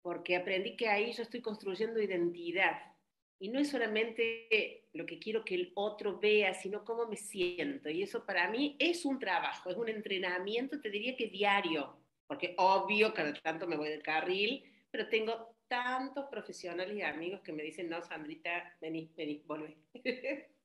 porque 0.00 0.36
aprendí 0.36 0.76
que 0.76 0.88
ahí 0.88 1.12
yo 1.12 1.24
estoy 1.24 1.42
construyendo 1.42 2.00
identidad 2.00 2.95
y 3.38 3.48
no 3.48 3.58
es 3.58 3.70
solamente 3.70 4.88
lo 4.94 5.04
que 5.04 5.18
quiero 5.18 5.44
que 5.44 5.54
el 5.54 5.72
otro 5.74 6.18
vea, 6.18 6.54
sino 6.54 6.84
cómo 6.84 7.06
me 7.06 7.16
siento. 7.16 7.90
Y 7.90 8.02
eso 8.02 8.24
para 8.24 8.50
mí 8.50 8.76
es 8.78 9.04
un 9.04 9.18
trabajo, 9.18 9.70
es 9.70 9.76
un 9.76 9.88
entrenamiento, 9.88 10.80
te 10.80 10.90
diría 10.90 11.16
que 11.16 11.28
diario, 11.28 11.96
porque 12.26 12.54
obvio, 12.58 13.12
cada 13.12 13.34
tanto 13.34 13.66
me 13.66 13.76
voy 13.76 13.90
del 13.90 14.02
carril, 14.02 14.64
pero 14.90 15.08
tengo 15.08 15.54
tantos 15.68 16.26
profesionales 16.30 16.96
y 16.96 17.02
amigos 17.02 17.40
que 17.40 17.52
me 17.52 17.62
dicen, 17.62 17.90
no, 17.90 18.00
Sandrita, 18.02 18.76
vení, 18.80 19.12
vení, 19.16 19.42
volvé. 19.46 19.76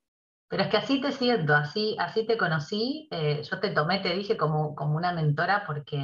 Pero 0.48 0.63
es 0.63 0.70
que 0.70 0.78
así 0.78 1.00
te 1.00 1.13
siento, 1.13 1.56
así, 1.56 1.96
así 1.98 2.28
te 2.28 2.38
conocí, 2.38 3.08
eh, 3.12 3.42
yo 3.42 3.62
te 3.62 3.70
tomé, 3.70 4.00
te 4.00 4.13
dije 4.13 4.36
como, 4.36 4.75
como 4.75 4.98
una 4.98 5.13
mentora 5.13 5.63
porque 5.66 5.98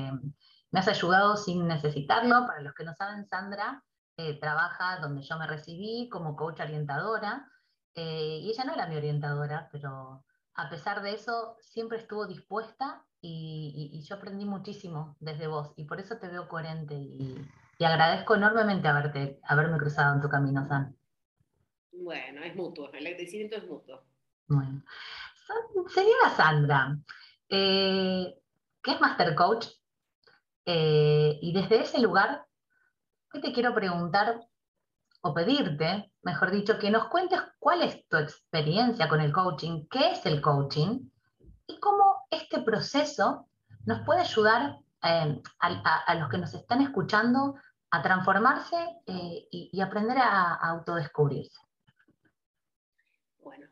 me 0.71 0.79
has 0.79 0.87
ayudado 0.87 1.35
sin 1.35 1.67
necesitarlo. 1.67 2.45
Para 2.47 2.61
los 2.61 2.73
que 2.73 2.85
no 2.85 2.93
saben, 2.93 3.25
Sandra 3.25 3.83
eh, 4.19 4.39
trabaja 4.39 4.97
donde 4.97 5.21
yo 5.21 5.37
me 5.37 5.45
recibí 5.45 6.09
como 6.09 6.35
coach 6.35 6.59
orientadora, 6.59 7.51
eh, 7.93 8.39
y 8.41 8.49
ella 8.49 8.63
no 8.63 8.73
era 8.73 8.87
mi 8.87 8.95
orientadora, 8.95 9.69
pero 9.71 10.25
a 10.55 10.69
pesar 10.71 11.03
de 11.03 11.13
eso 11.13 11.55
siempre 11.61 11.99
estuvo 11.99 12.25
dispuesta 12.25 13.05
y, 13.21 14.03
yo 14.07 14.15
aprendí 14.15 14.45
muchísimo 14.45 15.15
desde 15.19 15.45
vos, 15.45 15.71
y 15.75 15.83
por 15.83 15.99
eso 15.99 16.17
te 16.17 16.29
veo 16.29 16.47
coherente 16.47 16.95
y, 16.95 17.47
agradezco 17.79 18.33
enormemente 18.33 18.87
haberte, 18.87 19.39
haberme 19.43 19.77
cruzado 19.77 20.15
en 20.15 20.21
tu 20.21 20.29
camino, 20.29 20.65
San. 20.65 20.97
Bueno, 21.91 22.41
es 22.41 22.55
mutuo, 22.55 22.91
el 22.93 23.05
agradecimiento 23.05 23.57
es 23.57 23.67
mutuo. 23.67 24.01
Bueno. 24.47 24.81
Señora 25.89 26.35
Sandra, 26.35 26.97
eh, 27.49 28.35
¿qué 28.81 28.91
es 28.93 28.99
Master 28.99 29.35
Coach? 29.35 29.67
y 30.69 31.53
desde 31.53 31.81
ese 31.81 32.01
lugar, 32.01 32.46
Hoy 33.33 33.41
te 33.41 33.51
quiero 33.51 33.73
preguntar 33.73 34.39
o 35.21 35.33
pedirte, 35.33 36.13
mejor 36.21 36.51
dicho, 36.51 36.79
que 36.79 36.89
nos 36.89 37.09
cuentes 37.09 37.39
cuál 37.59 37.81
es 37.81 38.07
tu 38.07 38.17
experiencia 38.17 39.09
con 39.09 39.19
el 39.19 39.33
coaching, 39.33 39.85
qué 39.91 40.11
es 40.11 40.25
el 40.25 40.41
coaching 40.41 41.09
y 41.67 41.79
cómo 41.79 42.25
este 42.31 42.61
proceso 42.61 43.49
nos 43.85 44.05
puede 44.05 44.21
ayudar 44.21 44.77
eh, 45.03 45.41
a, 45.59 46.15
los 46.15 46.29
que 46.29 46.37
nos 46.37 46.53
están 46.53 46.81
escuchando 46.81 47.55
a 47.91 48.01
transformarse 48.01 48.77
eh, 49.05 49.47
y, 49.51 49.81
aprender 49.81 50.17
a, 50.17 50.55
autodescubrirse. 50.55 51.59
Bueno, 53.39 53.67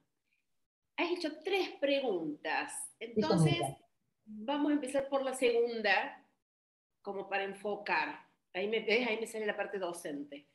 has 0.98 1.12
hecho 1.12 1.30
tres 1.44 1.70
preguntas. 1.80 2.74
Entonces, 3.00 3.62
vamos 4.26 4.72
a 4.72 4.76
empezar 4.76 5.08
por 5.08 5.24
la 5.24 5.34
segunda, 5.34 6.26
como 7.02 7.30
para 7.30 7.44
enfocar. 7.44 8.25
Ahí 8.56 8.70
me, 8.70 8.78
ahí 8.78 9.20
me 9.20 9.28
sale 9.28 9.46
la 9.46 9.58
parte 9.58 9.78
docente. 9.78 10.48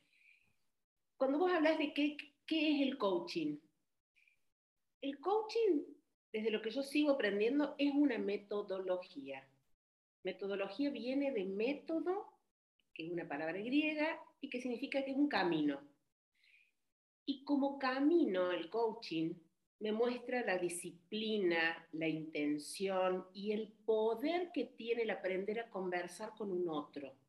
Cuando 1.17 1.37
vos 1.37 1.51
hablas 1.51 1.77
de 1.77 1.93
qué, 1.93 2.17
qué 2.47 2.75
es 2.75 2.81
el 2.81 2.97
coaching, 2.97 3.57
el 5.01 5.19
coaching, 5.19 5.83
desde 6.33 6.49
lo 6.49 6.63
que 6.63 6.71
yo 6.71 6.81
sigo 6.81 7.11
aprendiendo, 7.11 7.75
es 7.77 7.93
una 7.93 8.17
metodología. 8.17 9.47
Metodología 10.23 10.89
viene 10.89 11.31
de 11.31 11.45
método, 11.45 12.25
que 12.91 13.05
es 13.05 13.11
una 13.11 13.27
palabra 13.27 13.59
griega, 13.59 14.19
y 14.39 14.49
que 14.49 14.61
significa 14.61 15.05
que 15.05 15.11
es 15.11 15.17
un 15.17 15.29
camino. 15.29 15.79
Y 17.25 17.43
como 17.43 17.77
camino, 17.77 18.51
el 18.51 18.71
coaching 18.71 19.35
me 19.79 19.91
muestra 19.91 20.43
la 20.43 20.57
disciplina, 20.57 21.87
la 21.91 22.07
intención 22.07 23.27
y 23.31 23.51
el 23.51 23.71
poder 23.85 24.51
que 24.51 24.65
tiene 24.65 25.03
el 25.03 25.11
aprender 25.11 25.59
a 25.59 25.69
conversar 25.69 26.31
con 26.35 26.51
un 26.51 26.67
otro. 26.67 27.20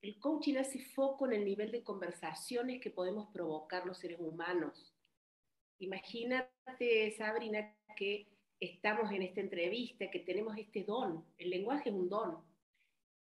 El 0.00 0.18
coaching 0.20 0.56
hace 0.56 0.78
foco 0.78 1.26
en 1.26 1.32
el 1.32 1.44
nivel 1.44 1.72
de 1.72 1.82
conversaciones 1.82 2.80
que 2.80 2.90
podemos 2.90 3.28
provocar 3.32 3.84
los 3.84 3.98
seres 3.98 4.18
humanos. 4.20 4.94
Imagínate, 5.80 7.10
Sabrina, 7.16 7.74
que 7.96 8.28
estamos 8.60 9.10
en 9.10 9.22
esta 9.22 9.40
entrevista, 9.40 10.10
que 10.10 10.20
tenemos 10.20 10.56
este 10.56 10.84
don. 10.84 11.24
El 11.36 11.50
lenguaje 11.50 11.88
es 11.90 11.94
un 11.94 12.08
don. 12.08 12.38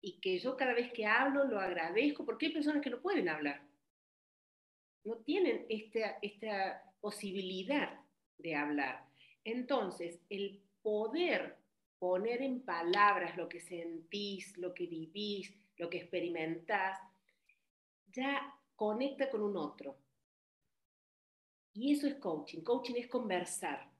Y 0.02 0.20
que 0.20 0.38
yo 0.38 0.56
cada 0.56 0.74
vez 0.74 0.92
que 0.92 1.06
hablo 1.06 1.44
lo 1.44 1.58
agradezco 1.58 2.24
porque 2.26 2.46
hay 2.46 2.52
personas 2.52 2.82
que 2.82 2.90
no 2.90 3.00
pueden 3.00 3.28
hablar. 3.28 3.62
No 5.04 5.16
tienen 5.18 5.64
esta, 5.70 6.18
esta 6.20 6.92
posibilidad 7.00 8.00
de 8.36 8.54
hablar. 8.54 9.06
Entonces, 9.44 10.20
el 10.28 10.62
poder 10.82 11.56
poner 11.98 12.42
en 12.42 12.60
palabras 12.60 13.36
lo 13.36 13.48
que 13.48 13.60
sentís, 13.60 14.56
lo 14.58 14.74
que 14.74 14.86
vivís, 14.86 15.54
lo 15.76 15.90
que 15.90 15.98
experimentás, 15.98 16.98
ya 18.12 18.54
conecta 18.74 19.30
con 19.30 19.42
un 19.42 19.56
otro. 19.56 19.96
Y 21.72 21.92
eso 21.92 22.06
es 22.06 22.14
coaching. 22.16 22.62
Coaching 22.62 22.94
es 22.96 23.08
conversar. 23.08 23.90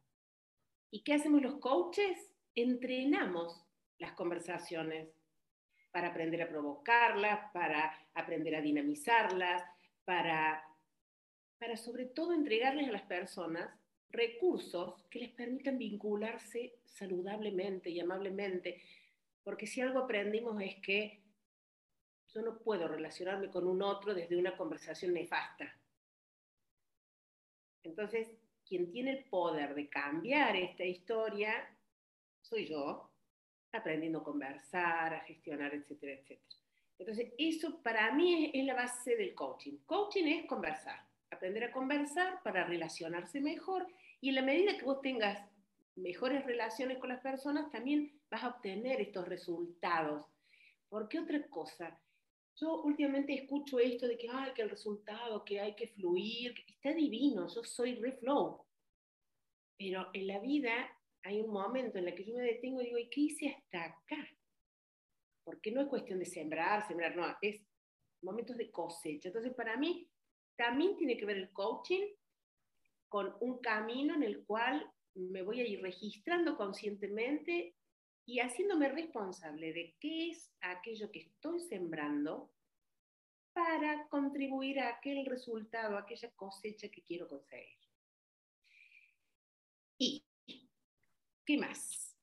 ¿Y 0.90 1.02
qué 1.02 1.14
hacemos 1.14 1.42
los 1.42 1.56
coaches? 1.56 2.32
Entrenamos 2.54 3.62
las 3.98 4.12
conversaciones 4.12 5.08
para 5.90 6.08
aprender 6.08 6.42
a 6.42 6.48
provocarlas, 6.48 7.50
para 7.52 7.92
aprender 8.14 8.54
a 8.54 8.60
dinamizarlas, 8.60 9.62
para, 10.04 10.62
para 11.58 11.76
sobre 11.76 12.06
todo 12.06 12.32
entregarles 12.32 12.88
a 12.88 12.92
las 12.92 13.02
personas 13.02 13.70
recursos 14.10 15.02
que 15.10 15.18
les 15.20 15.30
permitan 15.30 15.78
vincularse 15.78 16.78
saludablemente 16.84 17.90
y 17.90 18.00
amablemente. 18.00 18.82
Porque 19.42 19.66
si 19.66 19.80
algo 19.80 20.00
aprendimos 20.00 20.60
es 20.62 20.76
que 20.76 21.25
yo 22.36 22.42
no 22.42 22.58
puedo 22.58 22.86
relacionarme 22.86 23.50
con 23.50 23.66
un 23.66 23.80
otro 23.82 24.12
desde 24.12 24.36
una 24.36 24.56
conversación 24.56 25.14
nefasta. 25.14 25.74
Entonces, 27.82 28.28
quien 28.68 28.90
tiene 28.90 29.12
el 29.12 29.24
poder 29.24 29.74
de 29.74 29.88
cambiar 29.88 30.54
esta 30.54 30.84
historia 30.84 31.72
soy 32.42 32.66
yo, 32.66 33.10
aprendiendo 33.72 34.18
a 34.18 34.24
conversar, 34.24 35.14
a 35.14 35.20
gestionar, 35.20 35.74
etcétera, 35.74 36.12
etcétera. 36.12 36.40
Entonces, 36.98 37.32
eso 37.38 37.82
para 37.82 38.12
mí 38.12 38.50
es, 38.52 38.64
la 38.64 38.74
base 38.74 39.16
del 39.16 39.34
coaching. 39.34 39.78
Coaching 39.86 40.24
es 40.24 40.46
conversar, 40.46 41.06
aprender 41.30 41.64
a 41.64 41.72
conversar 41.72 42.42
para 42.42 42.64
relacionarse 42.64 43.40
mejor 43.40 43.86
y 44.20 44.28
en 44.28 44.34
la 44.34 44.42
medida 44.42 44.76
que 44.76 44.84
vos 44.84 45.00
tengas 45.00 45.38
mejores 45.94 46.44
relaciones 46.44 46.98
con 46.98 47.08
las 47.08 47.20
personas, 47.20 47.70
también 47.70 48.20
vas 48.30 48.44
a 48.44 48.48
obtener 48.48 49.00
estos 49.00 49.26
resultados. 49.26 50.26
Porque 50.88 51.18
otra 51.18 51.42
cosa, 51.48 51.98
yo 52.56 52.82
últimamente 52.82 53.34
escucho 53.34 53.78
esto 53.78 54.08
de 54.08 54.16
que, 54.16 54.28
hay 54.30 54.52
que 54.54 54.62
el 54.62 54.70
resultado, 54.70 55.44
que 55.44 55.60
hay 55.60 55.74
que 55.74 55.88
fluir, 55.88 56.54
está 56.66 56.92
divino, 56.94 57.46
yo 57.48 57.62
soy 57.64 57.96
reflow. 57.96 58.64
Pero 59.78 60.08
en 60.14 60.26
la 60.26 60.38
vida 60.40 60.72
hay 61.22 61.40
un 61.40 61.50
momento 61.50 61.98
en 61.98 62.08
el 62.08 62.14
que 62.14 62.24
yo 62.24 62.34
me 62.34 62.42
detengo 62.42 62.80
y 62.80 62.86
digo, 62.86 62.98
¿y 62.98 63.10
qué 63.10 63.20
hice 63.20 63.48
hasta 63.48 63.84
acá? 63.84 64.28
Porque 65.44 65.70
no 65.70 65.82
es 65.82 65.88
cuestión 65.88 66.18
de 66.18 66.24
sembrar, 66.24 66.86
sembrar, 66.88 67.14
no, 67.14 67.26
es 67.42 67.60
momentos 68.22 68.56
de 68.56 68.70
cosecha. 68.70 69.28
Entonces, 69.28 69.54
para 69.54 69.76
mí, 69.76 70.08
también 70.56 70.96
tiene 70.96 71.16
que 71.18 71.26
ver 71.26 71.36
el 71.36 71.52
coaching 71.52 72.06
con 73.08 73.36
un 73.40 73.58
camino 73.58 74.14
en 74.14 74.22
el 74.22 74.44
cual 74.46 74.90
me 75.14 75.42
voy 75.42 75.60
a 75.60 75.66
ir 75.66 75.82
registrando 75.82 76.56
conscientemente 76.56 77.74
y 78.26 78.40
haciéndome 78.40 78.88
responsable 78.88 79.72
de 79.72 79.96
qué 80.00 80.30
es 80.30 80.52
aquello 80.60 81.10
que 81.12 81.20
estoy 81.20 81.60
sembrando 81.60 82.50
para 83.52 84.08
contribuir 84.08 84.80
a 84.80 84.96
aquel 84.96 85.24
resultado, 85.24 85.96
a 85.96 86.00
aquella 86.00 86.30
cosecha 86.34 86.88
que 86.88 87.04
quiero 87.04 87.28
conseguir. 87.28 87.78
¿Y 89.98 90.26
qué 91.46 91.56
más? 91.56 92.14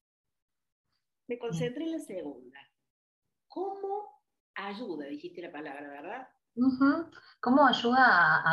Me 1.27 1.39
concentré 1.39 1.86
en 1.86 1.93
la 1.93 2.00
segunda. 2.00 2.60
¿Cómo 3.48 4.22
ayuda? 4.55 5.05
Dijiste 5.05 5.41
la 5.41 5.51
palabra, 5.51 5.89
¿verdad? 5.89 6.27
¿Cómo 7.39 7.65
ayuda 7.65 8.43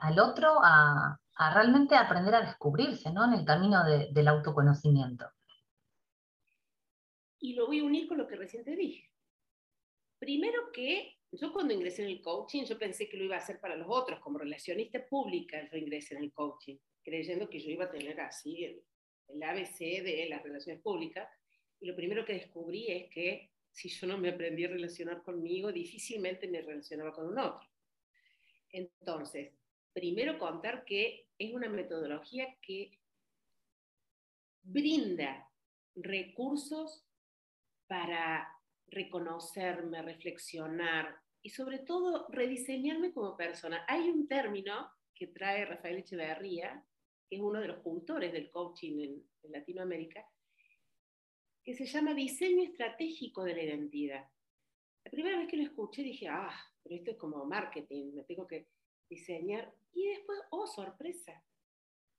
al 0.00 0.18
otro 0.20 0.60
a, 0.62 1.20
realmente 1.52 1.96
aprender 1.96 2.34
a 2.34 2.40
descubrirse 2.42 3.12
¿no? 3.12 3.24
en 3.24 3.34
el 3.34 3.44
camino 3.44 3.84
del 3.84 4.28
autoconocimiento? 4.28 5.26
Y 7.40 7.54
lo 7.54 7.66
voy 7.66 7.80
a 7.80 7.84
unir 7.84 8.06
con 8.08 8.18
lo 8.18 8.26
que 8.26 8.36
recién 8.36 8.64
te 8.64 8.76
dije. 8.76 9.10
Primero 10.18 10.72
que 10.72 11.16
yo 11.32 11.52
cuando 11.52 11.74
ingresé 11.74 12.02
en 12.02 12.08
el 12.08 12.22
coaching, 12.22 12.64
yo 12.64 12.78
pensé 12.78 13.08
que 13.08 13.16
lo 13.16 13.24
iba 13.24 13.36
a 13.36 13.40
hacer 13.40 13.60
para 13.60 13.76
los 13.76 13.86
otros, 13.90 14.20
como 14.20 14.38
relacionista 14.38 15.04
pública, 15.06 15.68
yo 15.70 15.76
ingresé 15.76 16.14
en 16.14 16.24
el 16.24 16.32
coaching, 16.32 16.76
creyendo 17.02 17.48
que 17.48 17.60
yo 17.60 17.70
iba 17.70 17.84
a 17.84 17.90
tener 17.90 18.20
así 18.20 18.64
el, 18.64 18.82
el 19.28 19.42
ABC 19.42 19.78
de 20.02 20.26
las 20.30 20.42
relaciones 20.42 20.82
públicas. 20.82 21.28
Y 21.80 21.86
lo 21.86 21.94
primero 21.94 22.24
que 22.24 22.34
descubrí 22.34 22.86
es 22.88 23.10
que 23.10 23.50
si 23.70 23.88
yo 23.90 24.06
no 24.06 24.16
me 24.16 24.30
aprendí 24.30 24.64
a 24.64 24.68
relacionar 24.68 25.22
conmigo, 25.22 25.70
difícilmente 25.70 26.48
me 26.48 26.62
relacionaba 26.62 27.12
con 27.12 27.28
un 27.28 27.38
otro. 27.38 27.68
Entonces, 28.70 29.52
primero 29.92 30.38
contar 30.38 30.84
que 30.84 31.28
es 31.38 31.52
una 31.52 31.68
metodología 31.68 32.56
que 32.62 32.98
brinda 34.62 35.50
recursos 35.94 37.05
para 37.86 38.48
reconocerme, 38.88 40.02
reflexionar 40.02 41.16
y 41.42 41.50
sobre 41.50 41.78
todo 41.80 42.26
rediseñarme 42.30 43.12
como 43.12 43.36
persona. 43.36 43.84
Hay 43.88 44.08
un 44.08 44.26
término 44.26 44.90
que 45.14 45.28
trae 45.28 45.64
Rafael 45.64 45.98
Echeverría, 45.98 46.84
que 47.28 47.36
es 47.36 47.42
uno 47.42 47.60
de 47.60 47.68
los 47.68 47.78
puntores 47.78 48.32
del 48.32 48.50
coaching 48.50 49.00
en, 49.00 49.22
Latinoamérica, 49.48 50.28
que 51.62 51.72
se 51.72 51.86
llama 51.86 52.14
diseño 52.14 52.64
estratégico 52.64 53.44
de 53.44 53.54
la 53.54 53.62
identidad. 53.62 54.28
La 55.04 55.10
primera 55.12 55.38
vez 55.38 55.48
que 55.48 55.56
lo 55.56 55.62
escuché 55.62 56.02
dije, 56.02 56.26
ah, 56.26 56.52
pero 56.82 56.96
esto 56.96 57.12
es 57.12 57.16
como 57.16 57.44
marketing, 57.44 58.12
me 58.12 58.24
tengo 58.24 58.44
que 58.44 58.66
diseñar. 59.08 59.72
Y 59.92 60.08
después, 60.08 60.40
oh, 60.50 60.66
sorpresa. 60.66 61.44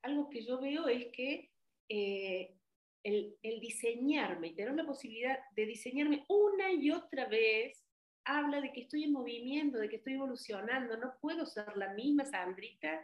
Algo 0.00 0.30
que 0.30 0.42
yo 0.42 0.58
veo 0.58 0.88
es 0.88 1.08
que 1.12 1.52
eh, 1.90 2.57
el, 3.02 3.60
diseñarme 3.60 4.48
y 4.48 4.54
tener 4.54 4.74
la 4.74 4.84
posibilidad 4.84 5.38
de 5.54 5.66
diseñarme 5.66 6.24
una 6.28 6.72
y 6.72 6.90
otra 6.90 7.26
vez, 7.26 7.84
habla 8.24 8.60
de 8.60 8.72
que 8.72 8.82
estoy 8.82 9.04
en 9.04 9.12
movimiento, 9.12 9.78
de 9.78 9.88
que 9.88 9.96
estoy 9.96 10.14
evolucionando. 10.14 10.96
No 10.96 11.14
puedo 11.20 11.46
ser 11.46 11.76
la 11.76 11.94
misma 11.94 12.24
Sandrita 12.24 13.00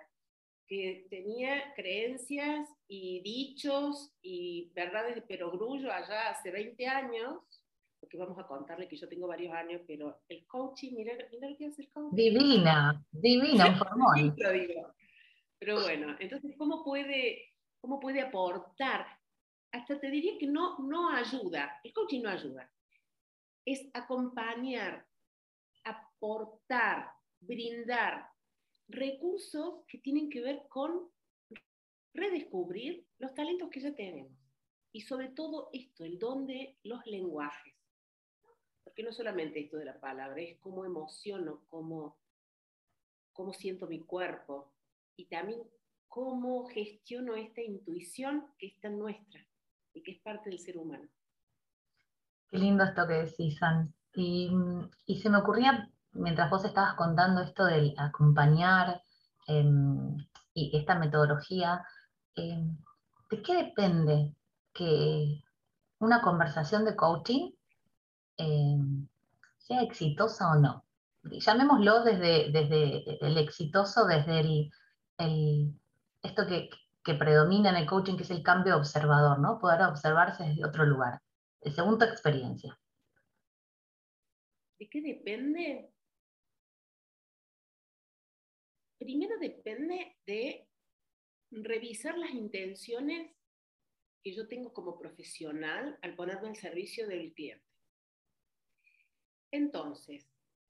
que 0.67 1.07
tenía 1.11 1.75
creencias 1.75 2.69
y 2.89 3.21
dichos 3.21 4.13
y 4.23 4.73
verdades 4.75 5.15
de 5.15 5.23
perogrullo 5.23 5.93
allá 5.93 6.31
hace 6.31 6.51
20 6.51 6.87
años, 6.87 7.43
porque 8.01 8.17
vamos 8.17 8.39
a 8.39 8.47
contarle 8.47 8.89
que 8.89 8.97
yo 8.97 9.09
tengo 9.09 9.27
varios 9.27 9.53
años, 9.55 9.83
pero 9.87 10.23
el 10.29 10.47
coaching, 10.47 10.95
mira, 10.95 11.15
mira 11.31 11.51
lo 11.51 11.57
que 11.57 11.67
hace 11.67 11.83
el 11.83 11.91
coaching. 11.91 12.17
Divina, 12.17 13.05
divina, 13.13 13.69
un 13.69 13.77
formón. 13.79 14.37
pero 15.59 15.83
bueno, 15.83 16.17
entonces, 16.19 16.55
¿cómo 16.57 16.83
puede, 16.83 17.53
cómo 17.81 18.01
puede 18.01 18.23
aportar 18.23 19.07
hasta 19.75 19.99
te 19.99 20.09
diría 20.09 20.39
que 20.39 20.47
no, 20.47 20.79
no 20.79 21.11
ayuda, 21.11 21.81
el 21.83 21.93
coaching 21.93 22.23
no 22.23 22.31
ayuda, 22.31 22.71
es 23.65 23.89
acompañar, 23.93 25.05
aportar, 25.83 27.11
brindar 27.41 28.31
recursos 28.87 29.85
que 29.89 29.99
tienen 29.99 30.31
que 30.31 30.43
ver 30.43 30.63
con 30.69 31.11
redescubrir 32.13 33.05
los 33.19 33.35
talentos 33.35 33.69
que 33.69 33.81
ya 33.81 33.93
tenemos. 33.93 34.33
Y 34.93 35.01
sobre 35.01 35.31
todo 35.31 35.71
esto, 35.73 36.05
el 36.05 36.21
don 36.21 36.47
de 36.47 36.79
los 36.85 37.05
lenguajes. 37.07 37.75
Porque 38.85 39.03
no 39.03 39.13
solamente 39.13 39.59
esto 39.59 39.77
de 39.77 39.87
la 39.87 39.99
palabra, 39.99 40.41
es 40.41 40.57
cómo 40.61 40.85
emociono, 40.85 41.65
cómo, 41.67 42.17
cómo 43.33 43.53
siento 43.53 43.89
mi 43.89 43.99
cuerpo 43.99 44.73
y 45.17 45.25
también 45.25 45.69
cómo 46.07 46.69
gestiono 46.69 47.35
esta 47.35 47.61
intuición 47.61 48.47
que 48.57 48.69
está 48.69 48.89
nuestra 48.89 49.45
y 49.95 50.03
que 50.03 50.13
es 50.13 50.19
parte 50.21 50.51
del 50.51 50.59
ser 50.59 50.77
humano. 50.77 51.09
Qué 52.51 52.59
lindo 52.59 52.85
esto 52.85 53.07
que 53.07 53.15
decís, 53.15 53.57
San. 53.59 53.95
Y, 54.15 54.51
se 55.21 55.31
me 55.31 55.39
ocurría, 55.39 55.91
mientras 56.13 56.51
vos 56.51 56.65
estabas 56.65 56.95
contando 56.95 57.41
esto 57.43 57.65
del 57.65 57.95
acompañar 57.97 59.03
em, 59.47 60.17
y 60.53 60.77
esta 60.77 60.99
metodología, 60.99 61.85
em, 62.37 62.77
¿de 63.31 63.43
qué 63.43 63.57
depende 63.57 64.35
que 64.73 65.43
una 65.99 66.23
conversación 66.23 66.85
de 66.85 66.95
coaching 66.97 67.51
em, 68.37 69.09
sea 69.59 69.83
exitosa 69.83 70.53
o 70.53 70.57
no? 70.57 70.85
Llamémoslo 71.25 72.05
desde, 72.05 72.53
desde 72.53 73.27
el 73.27 73.39
exitoso, 73.39 74.07
desde 74.07 74.71
el, 75.19 75.75
esto 76.23 76.47
que, 76.47 76.69
que 77.05 77.14
predomina 77.14 77.71
en 77.71 77.77
el 77.77 77.87
coaching, 77.87 78.17
que 78.17 78.23
es 78.23 78.31
el 78.31 78.43
cambio 78.43 78.77
observador, 78.77 79.38
¿no? 79.38 79.59
Poder 79.59 79.83
observarse 79.83 80.45
desde 80.45 80.64
otro 80.64 80.85
lugar, 80.85 81.21
según 81.75 81.99
tu 81.99 82.05
experiencia. 82.07 82.79
¿De 84.79 84.88
qué 84.88 85.03
depende? 85.03 85.93
Primero 88.99 89.38
depende 89.38 90.17
de 90.27 90.67
revisar 91.51 92.17
las 92.17 92.31
intenciones 92.31 93.31
que 94.23 94.35
yo 94.35 94.49
tengo 94.49 94.73
como 94.73 94.99
profesional 94.99 95.99
al 96.01 96.17
ponerme 96.17 96.49
al 96.49 96.57
servicio 96.57 97.07
del 97.07 97.35
cliente. 97.35 97.64
Entonces, 99.51 100.27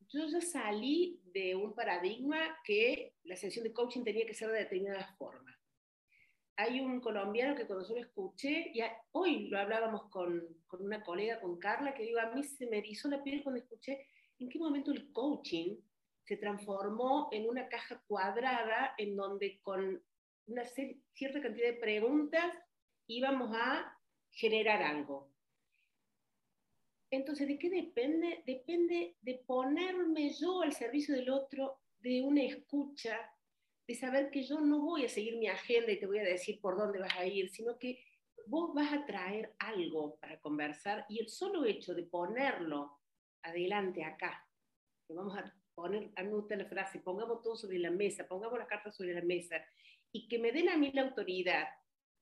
yo 0.09 0.27
ya 0.27 0.41
salí 0.41 1.21
de 1.33 1.55
un 1.55 1.75
paradigma 1.75 2.59
que 2.65 3.15
la 3.23 3.37
sesión 3.37 3.65
de 3.65 3.73
coaching 3.73 4.03
tenía 4.03 4.27
que 4.27 4.35
ser 4.35 4.51
de 4.51 4.59
determinada 4.59 5.15
forma. 5.17 5.54
Hay 6.57 6.81
un 6.81 7.01
colombiano 7.01 7.55
que 7.55 7.67
cuando 7.67 7.87
yo 7.87 7.95
lo 7.95 8.01
escuché, 8.01 8.71
y 8.75 8.81
hoy 9.13 9.49
lo 9.49 9.59
hablábamos 9.59 10.09
con, 10.11 10.43
con, 10.67 10.83
una 10.83 11.03
colega, 11.03 11.41
con 11.41 11.59
Carla, 11.59 11.95
que 11.95 12.05
digo, 12.05 12.21
a 12.21 12.31
mí 12.33 12.43
se 12.43 12.67
me 12.67 12.79
erizó 12.79 13.09
la 13.09 13.23
piel 13.23 13.43
cuando 13.43 13.61
escuché 13.61 14.07
en 14.39 14.49
qué 14.49 14.59
momento 14.59 14.93
el 14.93 15.13
coaching 15.13 15.77
se 16.25 16.37
transformó 16.37 17.29
en 17.33 17.49
una 17.49 17.69
caja 17.69 18.03
cuadrada 18.07 18.95
en 18.99 19.17
donde 19.17 19.61
con 19.61 20.03
una 20.47 20.65
cierta 20.65 21.41
cantidad 21.41 21.69
de 21.69 21.79
preguntas 21.81 22.57
íbamos 23.07 23.55
a 23.55 23.99
generar 24.31 24.83
algo. 24.83 25.31
Entonces, 27.11 27.47
¿de 27.47 27.59
qué 27.59 27.71
depende? 27.71 28.43
Depende 28.47 29.17
de 29.21 29.43
ponerme 29.47 30.33
yo 30.33 30.63
al 30.63 30.73
servicio 30.73 31.15
del 31.15 31.31
otro, 31.31 31.79
de 32.01 32.23
una 32.23 32.43
escucha, 32.43 33.17
de 33.87 33.95
saber 33.95 34.31
que 34.31 34.43
yo 34.43 34.61
no 34.61 34.81
voy 34.81 35.05
a 35.05 35.09
seguir 35.09 35.37
mi 35.37 35.47
agenda 35.47 35.93
y 35.93 35.99
te 35.99 36.07
voy 36.07 36.19
a 36.19 36.25
decir 36.25 36.61
por 36.61 36.77
dónde 36.77 36.99
vas 36.99 37.15
a 37.17 37.27
ir, 37.27 37.51
sino 37.51 37.79
que 37.79 38.03
vos 38.47 38.75
vas 38.75 38.93
a 38.93 39.05
traer 39.05 39.55
algo 39.59 40.17
para 40.21 40.41
conversar 40.41 41.05
y 41.09 41.21
el 41.21 41.29
solo 41.29 41.65
hecho 41.65 41.95
de 41.95 42.05
ponerlo 42.05 42.99
adelante 43.43 44.05
acá, 44.05 44.47
que 45.07 45.15
vamos 45.15 45.37
a 45.37 45.55
poner, 45.75 46.11
anota 46.17 46.57
la 46.57 46.67
frase, 46.67 47.01
pongamos 47.01 47.43
todo 47.43 47.57
sobre 47.57 47.79
la 47.79 47.91
mesa, 47.91 48.27
pongamos 48.27 48.59
las 48.59 48.69
cartas 48.69 48.97
sobre 48.97 49.15
la 49.15 49.23
mesa 49.23 49.63
y 50.13 50.29
que 50.29 50.39
me 50.39 50.53
den 50.53 50.69
a 50.69 50.77
mí 50.77 50.91
la 50.93 51.03
autoridad 51.03 51.69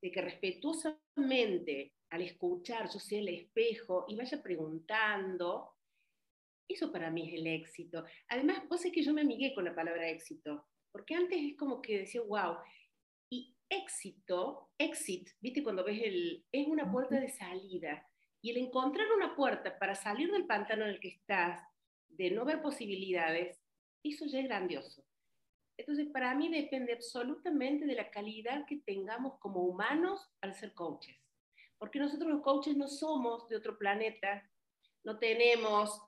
de 0.01 0.11
que 0.11 0.21
respetuosamente 0.21 1.95
al 2.11 2.23
escuchar 2.23 2.91
yo 2.91 2.99
sea 2.99 3.21
el 3.21 3.29
espejo 3.29 4.05
y 4.09 4.17
vaya 4.17 4.43
preguntando, 4.43 5.77
eso 6.69 6.91
para 6.91 7.11
mí 7.11 7.29
es 7.29 7.41
el 7.41 7.47
éxito. 7.47 8.05
Además, 8.29 8.69
vos 8.69 8.85
es 8.85 8.93
que 8.93 9.03
yo 9.03 9.13
me 9.15 9.21
amigué 9.21 9.55
con 9.55 9.65
la 9.65 9.75
palabra 9.75 10.09
éxito, 10.09 10.67
porque 10.93 11.15
antes 11.15 11.39
es 11.43 11.57
como 11.57 11.81
que 11.81 12.01
decía, 12.01 12.21
wow, 12.23 12.59
y 13.31 13.57
éxito, 13.69 14.71
exit, 14.79 15.31
viste 15.41 15.63
cuando 15.63 15.83
ves 15.83 16.01
el, 16.03 16.45
es 16.53 16.69
una 16.69 16.91
puerta 16.93 17.19
de 17.19 17.31
salida. 17.31 18.07
Y 18.43 18.51
el 18.51 18.59
encontrar 18.59 19.07
una 19.17 19.35
puerta 19.35 19.79
para 19.79 19.95
salir 19.95 20.31
del 20.31 20.47
pantano 20.47 20.85
en 20.85 20.91
el 20.91 21.01
que 21.01 21.09
estás, 21.09 21.63
de 22.09 22.31
no 22.31 22.45
ver 22.45 22.61
posibilidades, 22.61 23.59
eso 24.03 24.27
ya 24.27 24.41
es 24.41 24.45
grandioso. 24.45 25.05
Entonces, 25.79 26.09
para 26.13 26.35
mí 26.35 26.49
depende 26.49 26.93
absolutamente 26.93 27.87
de 27.87 27.95
la 27.95 28.11
calidad 28.11 28.67
que 28.67 28.77
tengamos 28.77 29.39
como 29.39 29.63
humanos 29.63 30.29
al 30.41 30.55
ser 30.55 30.75
coaches. 30.75 31.17
Porque 31.79 31.99
nosotros 31.99 32.31
los 32.31 32.43
coaches 32.43 32.77
no 32.77 32.89
somos 32.89 33.49
de 33.49 33.57
otro 33.57 33.79
planeta, 33.79 34.49
no 35.05 35.19
tenemos 35.19 36.01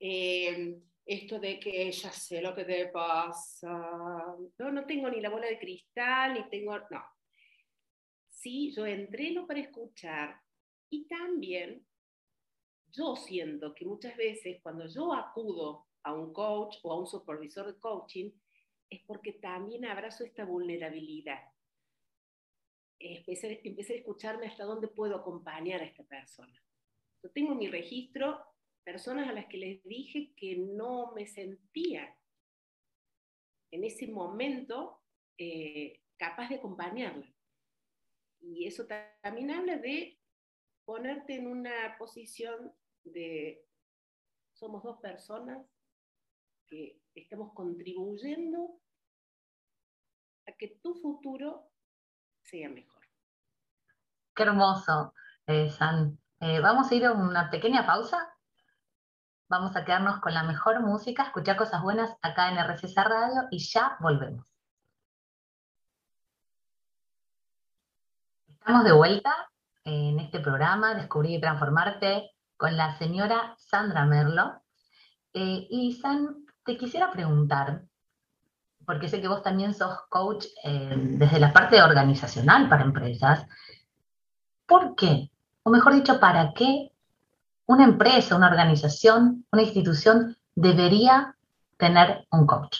eh, 0.00 0.80
esto 1.06 1.38
de 1.38 1.60
que 1.60 1.90
ya 1.92 2.10
sé 2.10 2.42
lo 2.42 2.54
que 2.54 2.64
te 2.64 2.88
pasa. 2.88 4.36
No, 4.58 4.72
no 4.72 4.84
tengo 4.84 5.08
ni 5.08 5.20
la 5.20 5.30
bola 5.30 5.46
de 5.46 5.58
cristal, 5.58 6.34
ni 6.34 6.50
tengo, 6.50 6.76
no. 6.90 7.04
Sí, 8.28 8.72
yo 8.74 8.84
entreno 8.84 9.46
para 9.46 9.60
escuchar 9.60 10.40
y 10.90 11.06
también 11.06 11.86
yo 12.92 13.14
siento 13.14 13.72
que 13.74 13.84
muchas 13.84 14.16
veces 14.16 14.58
cuando 14.62 14.86
yo 14.88 15.12
acudo 15.14 15.86
a 16.02 16.12
un 16.12 16.32
coach 16.32 16.76
o 16.82 16.92
a 16.92 16.98
un 16.98 17.06
supervisor 17.06 17.66
de 17.66 17.78
coaching, 17.78 18.30
es 18.88 19.02
porque 19.06 19.34
también 19.34 19.84
abrazo 19.84 20.24
esta 20.24 20.44
vulnerabilidad. 20.44 21.40
Empecé, 22.98 23.60
empecé 23.64 23.94
a 23.94 23.98
escucharme 23.98 24.46
hasta 24.46 24.64
dónde 24.64 24.88
puedo 24.88 25.16
acompañar 25.16 25.80
a 25.80 25.84
esta 25.84 26.04
persona. 26.04 26.62
Yo 27.22 27.30
tengo 27.30 27.52
en 27.52 27.58
mi 27.58 27.68
registro 27.68 28.40
personas 28.86 29.28
a 29.28 29.32
las 29.32 29.46
que 29.46 29.58
les 29.58 29.82
dije 29.82 30.32
que 30.36 30.56
no 30.56 31.10
me 31.10 31.26
sentía 31.26 32.16
en 33.72 33.82
ese 33.82 34.06
momento 34.06 35.02
eh, 35.36 36.04
capaz 36.16 36.48
de 36.48 36.54
acompañarla. 36.54 37.26
Y 38.40 38.64
eso 38.64 38.86
también 38.86 39.50
habla 39.50 39.76
de 39.78 40.20
ponerte 40.84 41.34
en 41.34 41.48
una 41.48 41.98
posición 41.98 42.72
de 43.02 43.66
somos 44.52 44.84
dos 44.84 45.00
personas 45.00 45.66
que 46.68 47.00
estamos 47.16 47.52
contribuyendo 47.54 48.80
a 50.46 50.52
que 50.52 50.78
tu 50.80 50.94
futuro 50.94 51.72
sea 52.40 52.68
mejor. 52.68 53.02
Qué 54.32 54.44
hermoso, 54.44 55.12
eh, 55.48 55.70
San. 55.70 56.20
Eh, 56.40 56.60
vamos 56.60 56.88
a 56.88 56.94
ir 56.94 57.04
a 57.04 57.12
una 57.12 57.50
pequeña 57.50 57.84
pausa. 57.84 58.35
Vamos 59.48 59.76
a 59.76 59.84
quedarnos 59.84 60.18
con 60.20 60.34
la 60.34 60.42
mejor 60.42 60.80
música, 60.80 61.22
escuchar 61.22 61.56
cosas 61.56 61.80
buenas 61.80 62.16
acá 62.20 62.50
en 62.50 62.58
RCC 62.58 62.96
Radio 62.96 63.42
y 63.52 63.58
ya 63.60 63.96
volvemos. 64.00 64.44
Estamos 68.48 68.82
de 68.82 68.92
vuelta 68.92 69.32
en 69.84 70.18
este 70.18 70.40
programa, 70.40 70.94
Descubrir 70.96 71.38
y 71.38 71.40
Transformarte, 71.40 72.32
con 72.56 72.76
la 72.76 72.98
señora 72.98 73.54
Sandra 73.56 74.04
Merlo. 74.04 74.62
Eh, 75.32 75.68
y 75.70 75.92
San, 75.92 76.44
te 76.64 76.76
quisiera 76.76 77.12
preguntar, 77.12 77.84
porque 78.84 79.08
sé 79.08 79.20
que 79.20 79.28
vos 79.28 79.44
también 79.44 79.74
sos 79.74 79.96
coach 80.08 80.46
eh, 80.64 80.92
desde 80.96 81.38
la 81.38 81.52
parte 81.52 81.80
organizacional 81.80 82.68
para 82.68 82.82
empresas, 82.82 83.46
¿por 84.66 84.96
qué? 84.96 85.30
O 85.62 85.70
mejor 85.70 85.94
dicho, 85.94 86.18
¿para 86.18 86.52
qué 86.52 86.90
una 87.66 87.84
empresa, 87.84 88.36
una 88.36 88.48
organización, 88.48 89.44
una 89.52 89.62
institución 89.62 90.36
debería 90.54 91.36
tener 91.76 92.26
un 92.30 92.46
coach? 92.46 92.78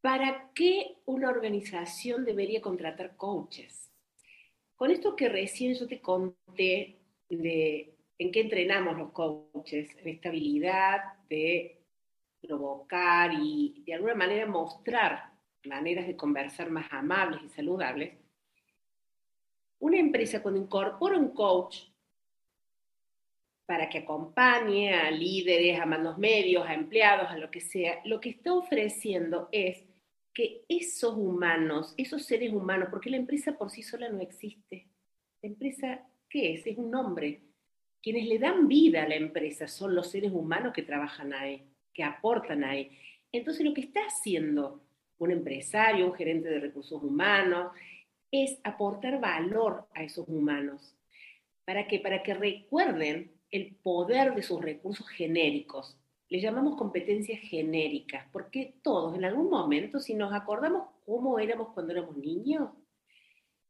¿Para 0.00 0.50
qué 0.54 0.96
una 1.06 1.28
organización 1.28 2.24
debería 2.24 2.60
contratar 2.60 3.16
coaches? 3.16 3.90
Con 4.76 4.90
esto 4.90 5.16
que 5.16 5.28
recién 5.28 5.74
yo 5.74 5.88
te 5.88 6.00
conté 6.00 6.98
de 7.28 7.94
en 8.18 8.32
qué 8.32 8.40
entrenamos 8.40 8.96
los 8.98 9.12
coaches, 9.12 9.96
en 9.98 10.08
esta 10.08 10.28
habilidad 10.28 11.00
de 11.28 11.80
provocar 12.40 13.32
y 13.32 13.82
de 13.86 13.94
alguna 13.94 14.14
manera 14.14 14.46
mostrar 14.46 15.32
maneras 15.64 16.06
de 16.06 16.16
conversar 16.16 16.70
más 16.70 16.86
amables 16.92 17.42
y 17.44 17.48
saludables, 17.48 18.14
una 19.78 19.98
empresa 19.98 20.42
cuando 20.42 20.60
incorpora 20.60 21.16
un 21.16 21.30
coach 21.30 21.78
para 23.66 23.88
que 23.88 23.98
acompañe 23.98 24.94
a 24.94 25.10
líderes, 25.10 25.78
a 25.78 25.86
manos 25.86 26.16
medios, 26.18 26.66
a 26.66 26.74
empleados, 26.74 27.28
a 27.28 27.36
lo 27.36 27.50
que 27.50 27.60
sea, 27.60 28.00
lo 28.04 28.20
que 28.20 28.30
está 28.30 28.54
ofreciendo 28.54 29.48
es 29.52 29.84
que 30.32 30.64
esos 30.68 31.14
humanos, 31.14 31.94
esos 31.96 32.24
seres 32.24 32.52
humanos, 32.52 32.88
porque 32.90 33.10
la 33.10 33.16
empresa 33.18 33.58
por 33.58 33.70
sí 33.70 33.82
sola 33.82 34.08
no 34.08 34.20
existe. 34.20 34.88
La 35.42 35.48
empresa, 35.48 36.08
¿qué 36.30 36.54
es? 36.54 36.66
Es 36.66 36.78
un 36.78 36.90
nombre 36.90 37.42
quienes 38.02 38.26
le 38.26 38.38
dan 38.38 38.68
vida 38.68 39.02
a 39.02 39.08
la 39.08 39.16
empresa 39.16 39.66
son 39.66 39.94
los 39.94 40.10
seres 40.10 40.32
humanos 40.32 40.72
que 40.72 40.82
trabajan 40.82 41.32
ahí, 41.32 41.64
que 41.92 42.04
aportan 42.04 42.64
ahí. 42.64 42.96
Entonces 43.32 43.64
lo 43.64 43.74
que 43.74 43.82
está 43.82 44.00
haciendo 44.00 44.82
un 45.18 45.32
empresario, 45.32 46.06
un 46.06 46.14
gerente 46.14 46.48
de 46.48 46.60
recursos 46.60 47.02
humanos, 47.02 47.72
es 48.30 48.58
aportar 48.64 49.20
valor 49.20 49.86
a 49.94 50.02
esos 50.02 50.28
humanos. 50.28 50.96
¿Para 51.64 51.86
qué? 51.86 52.00
Para 52.00 52.22
que 52.22 52.34
recuerden 52.34 53.32
el 53.50 53.76
poder 53.76 54.34
de 54.34 54.42
sus 54.42 54.60
recursos 54.60 55.08
genéricos. 55.08 55.98
Le 56.28 56.40
llamamos 56.40 56.76
competencias 56.76 57.40
genéricas, 57.40 58.26
porque 58.32 58.74
todos 58.82 59.16
en 59.16 59.24
algún 59.24 59.48
momento, 59.48 59.98
si 59.98 60.14
nos 60.14 60.32
acordamos 60.34 60.88
cómo 61.06 61.38
éramos 61.38 61.68
cuando 61.72 61.92
éramos 61.92 62.16
niños, 62.16 62.70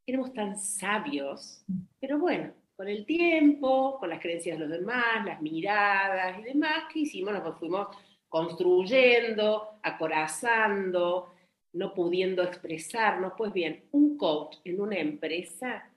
éramos 0.04 0.32
tan 0.32 0.58
sabios, 0.58 1.64
pero 2.00 2.18
bueno, 2.18 2.52
con 2.74 2.88
el 2.88 3.04
tiempo, 3.04 3.98
con 3.98 4.08
las 4.08 4.20
creencias 4.20 4.58
de 4.58 4.66
los 4.66 4.78
demás, 4.78 5.24
las 5.24 5.42
miradas 5.42 6.38
y 6.38 6.42
demás, 6.42 6.84
¿qué 6.92 7.00
hicimos? 7.00 7.32
Nos 7.32 7.58
fuimos 7.58 7.88
construyendo, 8.28 9.78
acorazando, 9.82 11.32
no 11.78 11.94
pudiendo 11.94 12.42
expresarnos. 12.42 13.34
Pues 13.36 13.52
bien, 13.52 13.84
un 13.92 14.18
coach 14.18 14.56
en 14.64 14.80
una 14.80 14.98
empresa 14.98 15.88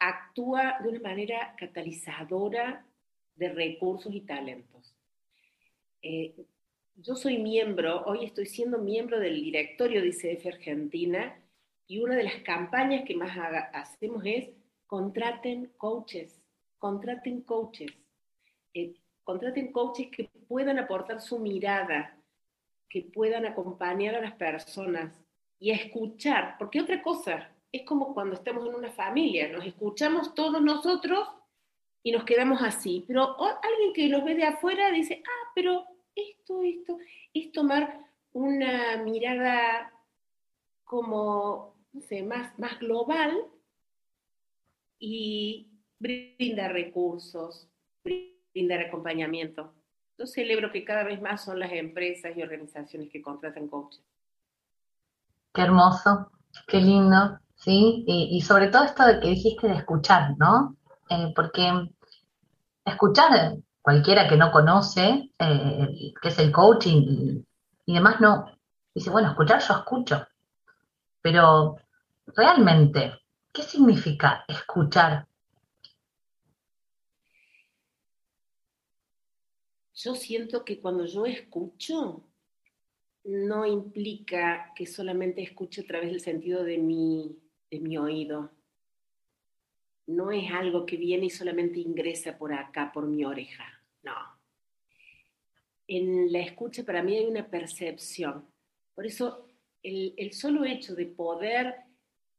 actúa 0.00 0.78
de 0.82 0.88
una 0.88 1.00
manera 1.00 1.54
catalizadora 1.56 2.84
de 3.36 3.48
recursos 3.50 4.12
y 4.12 4.22
talentos. 4.22 4.92
Eh, 6.02 6.34
yo 6.96 7.14
soy 7.14 7.38
miembro, 7.38 8.02
hoy 8.06 8.24
estoy 8.24 8.46
siendo 8.46 8.78
miembro 8.78 9.20
del 9.20 9.36
directorio 9.36 10.02
de 10.02 10.08
ICF 10.08 10.46
Argentina 10.46 11.40
y 11.86 12.00
una 12.00 12.16
de 12.16 12.24
las 12.24 12.36
campañas 12.42 13.04
que 13.06 13.16
más 13.16 13.36
hacemos 13.72 14.22
es 14.26 14.50
contraten 14.86 15.70
coaches, 15.76 16.42
contraten 16.78 17.42
coaches, 17.42 17.92
eh, 18.74 18.94
contraten 19.22 19.70
coaches 19.70 20.08
que 20.10 20.28
puedan 20.48 20.78
aportar 20.78 21.20
su 21.20 21.38
mirada, 21.38 22.19
que 22.90 23.02
puedan 23.02 23.46
acompañar 23.46 24.16
a 24.16 24.20
las 24.20 24.32
personas 24.32 25.18
y 25.58 25.70
escuchar, 25.70 26.56
porque 26.58 26.80
otra 26.80 27.02
cosa, 27.02 27.50
es 27.72 27.82
como 27.82 28.12
cuando 28.12 28.34
estamos 28.34 28.66
en 28.66 28.74
una 28.74 28.90
familia, 28.90 29.48
nos 29.48 29.64
escuchamos 29.64 30.34
todos 30.34 30.60
nosotros 30.60 31.28
y 32.02 32.10
nos 32.10 32.24
quedamos 32.24 32.60
así, 32.62 33.04
pero 33.06 33.36
alguien 33.40 33.92
que 33.94 34.08
nos 34.08 34.24
ve 34.24 34.34
de 34.34 34.44
afuera 34.44 34.90
dice, 34.90 35.22
ah, 35.24 35.52
pero 35.54 35.84
esto, 36.16 36.62
esto, 36.62 36.98
es 37.32 37.52
tomar 37.52 38.00
una 38.32 38.96
mirada 38.96 39.92
como, 40.84 41.76
no 41.92 42.00
sé, 42.00 42.22
más, 42.24 42.58
más 42.58 42.78
global 42.80 43.46
y 44.98 45.68
brindar 45.98 46.72
recursos, 46.72 47.68
brindar 48.02 48.80
acompañamiento. 48.80 49.72
Yo 50.20 50.26
celebro 50.26 50.70
que 50.70 50.84
cada 50.84 51.02
vez 51.02 51.18
más 51.22 51.42
son 51.42 51.58
las 51.58 51.72
empresas 51.72 52.36
y 52.36 52.42
organizaciones 52.42 53.08
que 53.10 53.22
contratan 53.22 53.68
coaches. 53.68 54.02
Qué 55.54 55.62
hermoso, 55.62 56.30
qué 56.66 56.76
lindo, 56.78 57.38
¿sí? 57.54 58.04
Y, 58.06 58.38
sobre 58.42 58.68
todo 58.68 58.84
esto 58.84 59.06
de 59.06 59.18
que 59.18 59.28
dijiste 59.28 59.66
de 59.66 59.76
escuchar, 59.76 60.36
¿no? 60.36 60.76
Eh, 61.08 61.32
porque 61.34 61.72
escuchar, 62.84 63.56
cualquiera 63.80 64.28
que 64.28 64.36
no 64.36 64.52
conoce 64.52 65.30
eh, 65.38 66.12
qué 66.20 66.28
es 66.28 66.38
el 66.38 66.52
coaching 66.52 67.42
y 67.86 67.94
demás, 67.94 68.20
no, 68.20 68.44
dice, 68.94 69.08
bueno, 69.08 69.30
escuchar 69.30 69.62
yo 69.62 69.72
escucho, 69.72 70.26
pero 71.22 71.76
realmente, 72.36 73.14
¿qué 73.54 73.62
significa 73.62 74.44
escuchar? 74.46 75.26
Yo 80.02 80.14
siento 80.14 80.64
que 80.64 80.80
cuando 80.80 81.04
yo 81.04 81.26
escucho, 81.26 82.24
no 83.24 83.66
implica 83.66 84.72
que 84.74 84.86
solamente 84.86 85.42
escuche 85.42 85.82
a 85.82 85.86
través 85.86 86.10
del 86.10 86.20
sentido 86.20 86.64
de 86.64 86.78
mi, 86.78 87.38
de 87.70 87.80
mi 87.80 87.98
oído. 87.98 88.50
No 90.06 90.30
es 90.30 90.50
algo 90.50 90.86
que 90.86 90.96
viene 90.96 91.26
y 91.26 91.30
solamente 91.30 91.80
ingresa 91.80 92.38
por 92.38 92.52
acá, 92.54 92.90
por 92.92 93.06
mi 93.06 93.24
oreja. 93.24 93.64
No. 94.02 94.14
En 95.86 96.32
la 96.32 96.40
escucha 96.40 96.82
para 96.82 97.02
mí 97.02 97.16
hay 97.16 97.26
una 97.26 97.46
percepción. 97.48 98.46
Por 98.94 99.04
eso 99.04 99.46
el, 99.82 100.14
el 100.16 100.32
solo 100.32 100.64
hecho 100.64 100.94
de 100.94 101.06
poder 101.06 101.74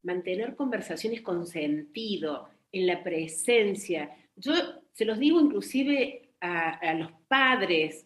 mantener 0.01 0.55
conversaciones 0.55 1.21
con 1.21 1.45
sentido, 1.45 2.49
en 2.71 2.87
la 2.87 3.03
presencia, 3.03 4.15
yo 4.35 4.53
se 4.93 5.05
los 5.05 5.19
digo 5.19 5.39
inclusive 5.39 6.29
a, 6.39 6.69
a 6.69 6.93
los 6.93 7.20
padres, 7.31 8.05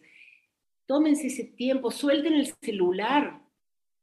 tómense 0.86 1.26
ese 1.26 1.42
tiempo, 1.42 1.90
suelten 1.90 2.34
el 2.34 2.46
celular, 2.62 3.40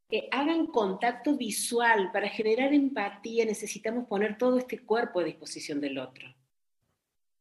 que 0.10 0.28
hagan 0.32 0.68
contacto 0.68 1.38
visual. 1.38 2.12
Para 2.12 2.28
generar 2.28 2.74
empatía 2.74 3.46
necesitamos 3.46 4.06
poner 4.06 4.38
todo 4.38 4.58
este 4.58 4.80
cuerpo 4.80 5.22
a 5.22 5.24
disposición 5.24 5.80
del 5.80 5.98
otro. 5.98 6.28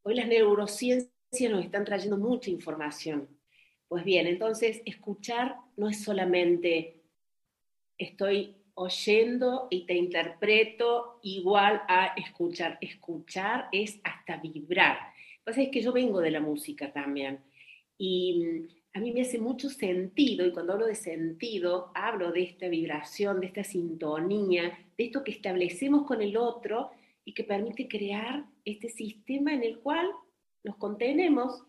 Hoy 0.03 0.15
las 0.15 0.27
neurociencias 0.27 1.11
nos 1.51 1.65
están 1.65 1.83
trayendo 1.83 2.17
mucha 2.17 2.49
información. 2.49 3.27
Pues 3.89 4.05
bien, 4.05 4.27
entonces 4.27 4.81
escuchar 4.85 5.57
no 5.75 5.89
es 5.89 6.01
solamente 6.01 7.01
estoy 7.97 8.55
oyendo 8.75 9.67
y 9.69 9.85
te 9.85 9.93
interpreto 9.93 11.19
igual 11.21 11.81
a 11.89 12.13
escuchar. 12.15 12.77
Escuchar 12.79 13.67
es 13.73 13.99
hasta 14.05 14.37
vibrar. 14.37 14.95
Lo 14.95 15.03
que 15.03 15.51
pasa 15.51 15.61
es 15.63 15.69
que 15.69 15.81
yo 15.81 15.91
vengo 15.91 16.21
de 16.21 16.31
la 16.31 16.39
música 16.39 16.91
también. 16.93 17.43
Y 17.97 18.67
a 18.93 18.99
mí 18.99 19.11
me 19.11 19.21
hace 19.21 19.39
mucho 19.39 19.69
sentido, 19.69 20.45
y 20.45 20.51
cuando 20.51 20.73
hablo 20.73 20.85
de 20.85 20.95
sentido, 20.95 21.91
hablo 21.95 22.31
de 22.31 22.43
esta 22.43 22.67
vibración, 22.67 23.39
de 23.39 23.47
esta 23.47 23.63
sintonía, 23.63 24.77
de 24.97 25.03
esto 25.03 25.23
que 25.23 25.31
establecemos 25.31 26.05
con 26.05 26.21
el 26.21 26.37
otro 26.37 26.91
y 27.25 27.33
que 27.33 27.43
permite 27.43 27.87
crear 27.87 28.45
este 28.65 28.89
sistema 28.89 29.53
en 29.53 29.63
el 29.63 29.79
cual 29.79 30.09
nos 30.63 30.75
contenemos 30.77 31.63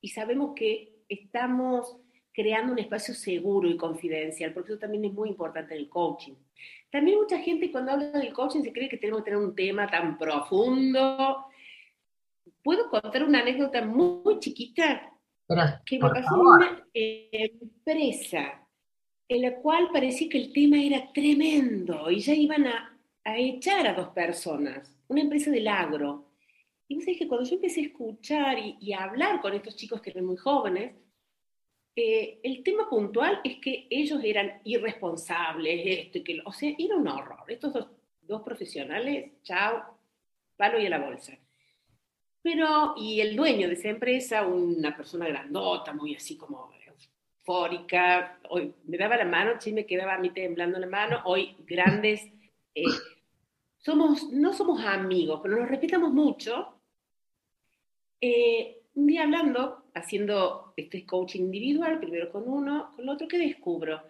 y 0.00 0.08
sabemos 0.08 0.52
que 0.54 1.02
estamos 1.08 1.96
creando 2.32 2.72
un 2.72 2.78
espacio 2.78 3.14
seguro 3.14 3.68
y 3.68 3.76
confidencial, 3.76 4.52
porque 4.52 4.72
eso 4.72 4.78
también 4.78 5.04
es 5.04 5.12
muy 5.12 5.30
importante 5.30 5.74
en 5.74 5.80
el 5.80 5.88
coaching. 5.88 6.34
También 6.90 7.18
mucha 7.18 7.38
gente 7.38 7.70
cuando 7.72 7.92
habla 7.92 8.10
del 8.12 8.32
coaching 8.32 8.62
se 8.62 8.72
cree 8.72 8.88
que 8.88 8.96
tenemos 8.96 9.22
que 9.22 9.30
tener 9.30 9.44
un 9.44 9.54
tema 9.54 9.88
tan 9.88 10.16
profundo. 10.16 11.46
¿Puedo 12.62 12.88
contar 12.88 13.24
una 13.24 13.40
anécdota 13.40 13.84
muy 13.84 14.38
chiquita? 14.38 15.09
Que 15.84 15.98
me 15.98 16.08
pasó 16.08 16.34
en 16.34 16.40
una 16.40 16.82
empresa 16.92 18.66
en 19.28 19.42
la 19.42 19.54
cual 19.56 19.88
parecía 19.92 20.28
que 20.28 20.38
el 20.38 20.52
tema 20.52 20.82
era 20.82 21.12
tremendo 21.12 22.10
y 22.10 22.20
ya 22.20 22.34
iban 22.34 22.66
a, 22.66 22.98
a 23.24 23.38
echar 23.38 23.86
a 23.86 23.94
dos 23.94 24.08
personas, 24.08 24.96
una 25.08 25.20
empresa 25.20 25.50
del 25.50 25.68
agro. 25.68 26.26
Y 26.88 26.96
me 26.96 27.16
que 27.16 27.28
cuando 27.28 27.48
yo 27.48 27.54
empecé 27.54 27.80
a 27.82 27.84
escuchar 27.84 28.58
y, 28.58 28.92
a 28.92 29.04
hablar 29.04 29.40
con 29.40 29.54
estos 29.54 29.76
chicos 29.76 30.00
que 30.00 30.10
eran 30.10 30.24
muy 30.24 30.36
jóvenes, 30.36 30.96
eh, 31.94 32.40
el 32.42 32.64
tema 32.64 32.88
puntual 32.88 33.40
es 33.44 33.58
que 33.58 33.86
ellos 33.88 34.20
eran 34.24 34.60
irresponsables, 34.64 35.80
esto 35.86 36.18
y 36.18 36.24
que, 36.24 36.42
o 36.44 36.52
sea, 36.52 36.74
era 36.76 36.96
un 36.96 37.06
horror. 37.06 37.44
Estos 37.46 37.72
dos, 37.72 37.88
dos 38.22 38.42
profesionales, 38.42 39.30
chao, 39.42 39.96
palo 40.56 40.80
y 40.80 40.86
a 40.86 40.90
la 40.90 40.98
bolsa. 40.98 41.38
Pero, 42.42 42.94
y 42.96 43.20
el 43.20 43.36
dueño 43.36 43.68
de 43.68 43.74
esa 43.74 43.90
empresa, 43.90 44.46
una 44.46 44.96
persona 44.96 45.28
grandota, 45.28 45.92
muy 45.92 46.14
así 46.14 46.36
como 46.36 46.70
eufórica, 46.86 48.38
hoy 48.48 48.74
me 48.86 48.96
daba 48.96 49.16
la 49.16 49.26
mano, 49.26 49.60
sí 49.60 49.72
me 49.72 49.84
quedaba 49.84 50.14
a 50.14 50.18
mí 50.18 50.30
temblando 50.30 50.78
la 50.78 50.86
mano, 50.86 51.20
hoy 51.24 51.56
grandes, 51.66 52.22
eh, 52.74 52.84
somos, 53.78 54.30
no 54.30 54.52
somos 54.52 54.82
amigos, 54.84 55.40
pero 55.42 55.56
nos 55.56 55.68
respetamos 55.68 56.12
mucho. 56.12 56.74
Eh, 58.20 58.82
un 58.94 59.06
día 59.06 59.22
hablando, 59.22 59.84
haciendo 59.94 60.72
este 60.76 61.04
coaching 61.04 61.40
individual, 61.40 61.98
primero 61.98 62.30
con 62.30 62.48
uno, 62.48 62.90
con 62.94 63.04
el 63.04 63.08
otro, 63.10 63.28
que 63.28 63.38
descubro 63.38 64.02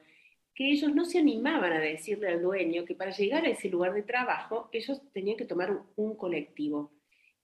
que 0.54 0.72
ellos 0.72 0.94
no 0.94 1.04
se 1.04 1.18
animaban 1.18 1.72
a 1.72 1.80
decirle 1.80 2.28
al 2.28 2.42
dueño 2.42 2.84
que 2.84 2.94
para 2.94 3.12
llegar 3.12 3.44
a 3.44 3.48
ese 3.48 3.68
lugar 3.68 3.94
de 3.94 4.02
trabajo, 4.02 4.68
ellos 4.72 5.00
tenían 5.12 5.36
que 5.36 5.46
tomar 5.46 5.74
un 5.96 6.16
colectivo 6.16 6.90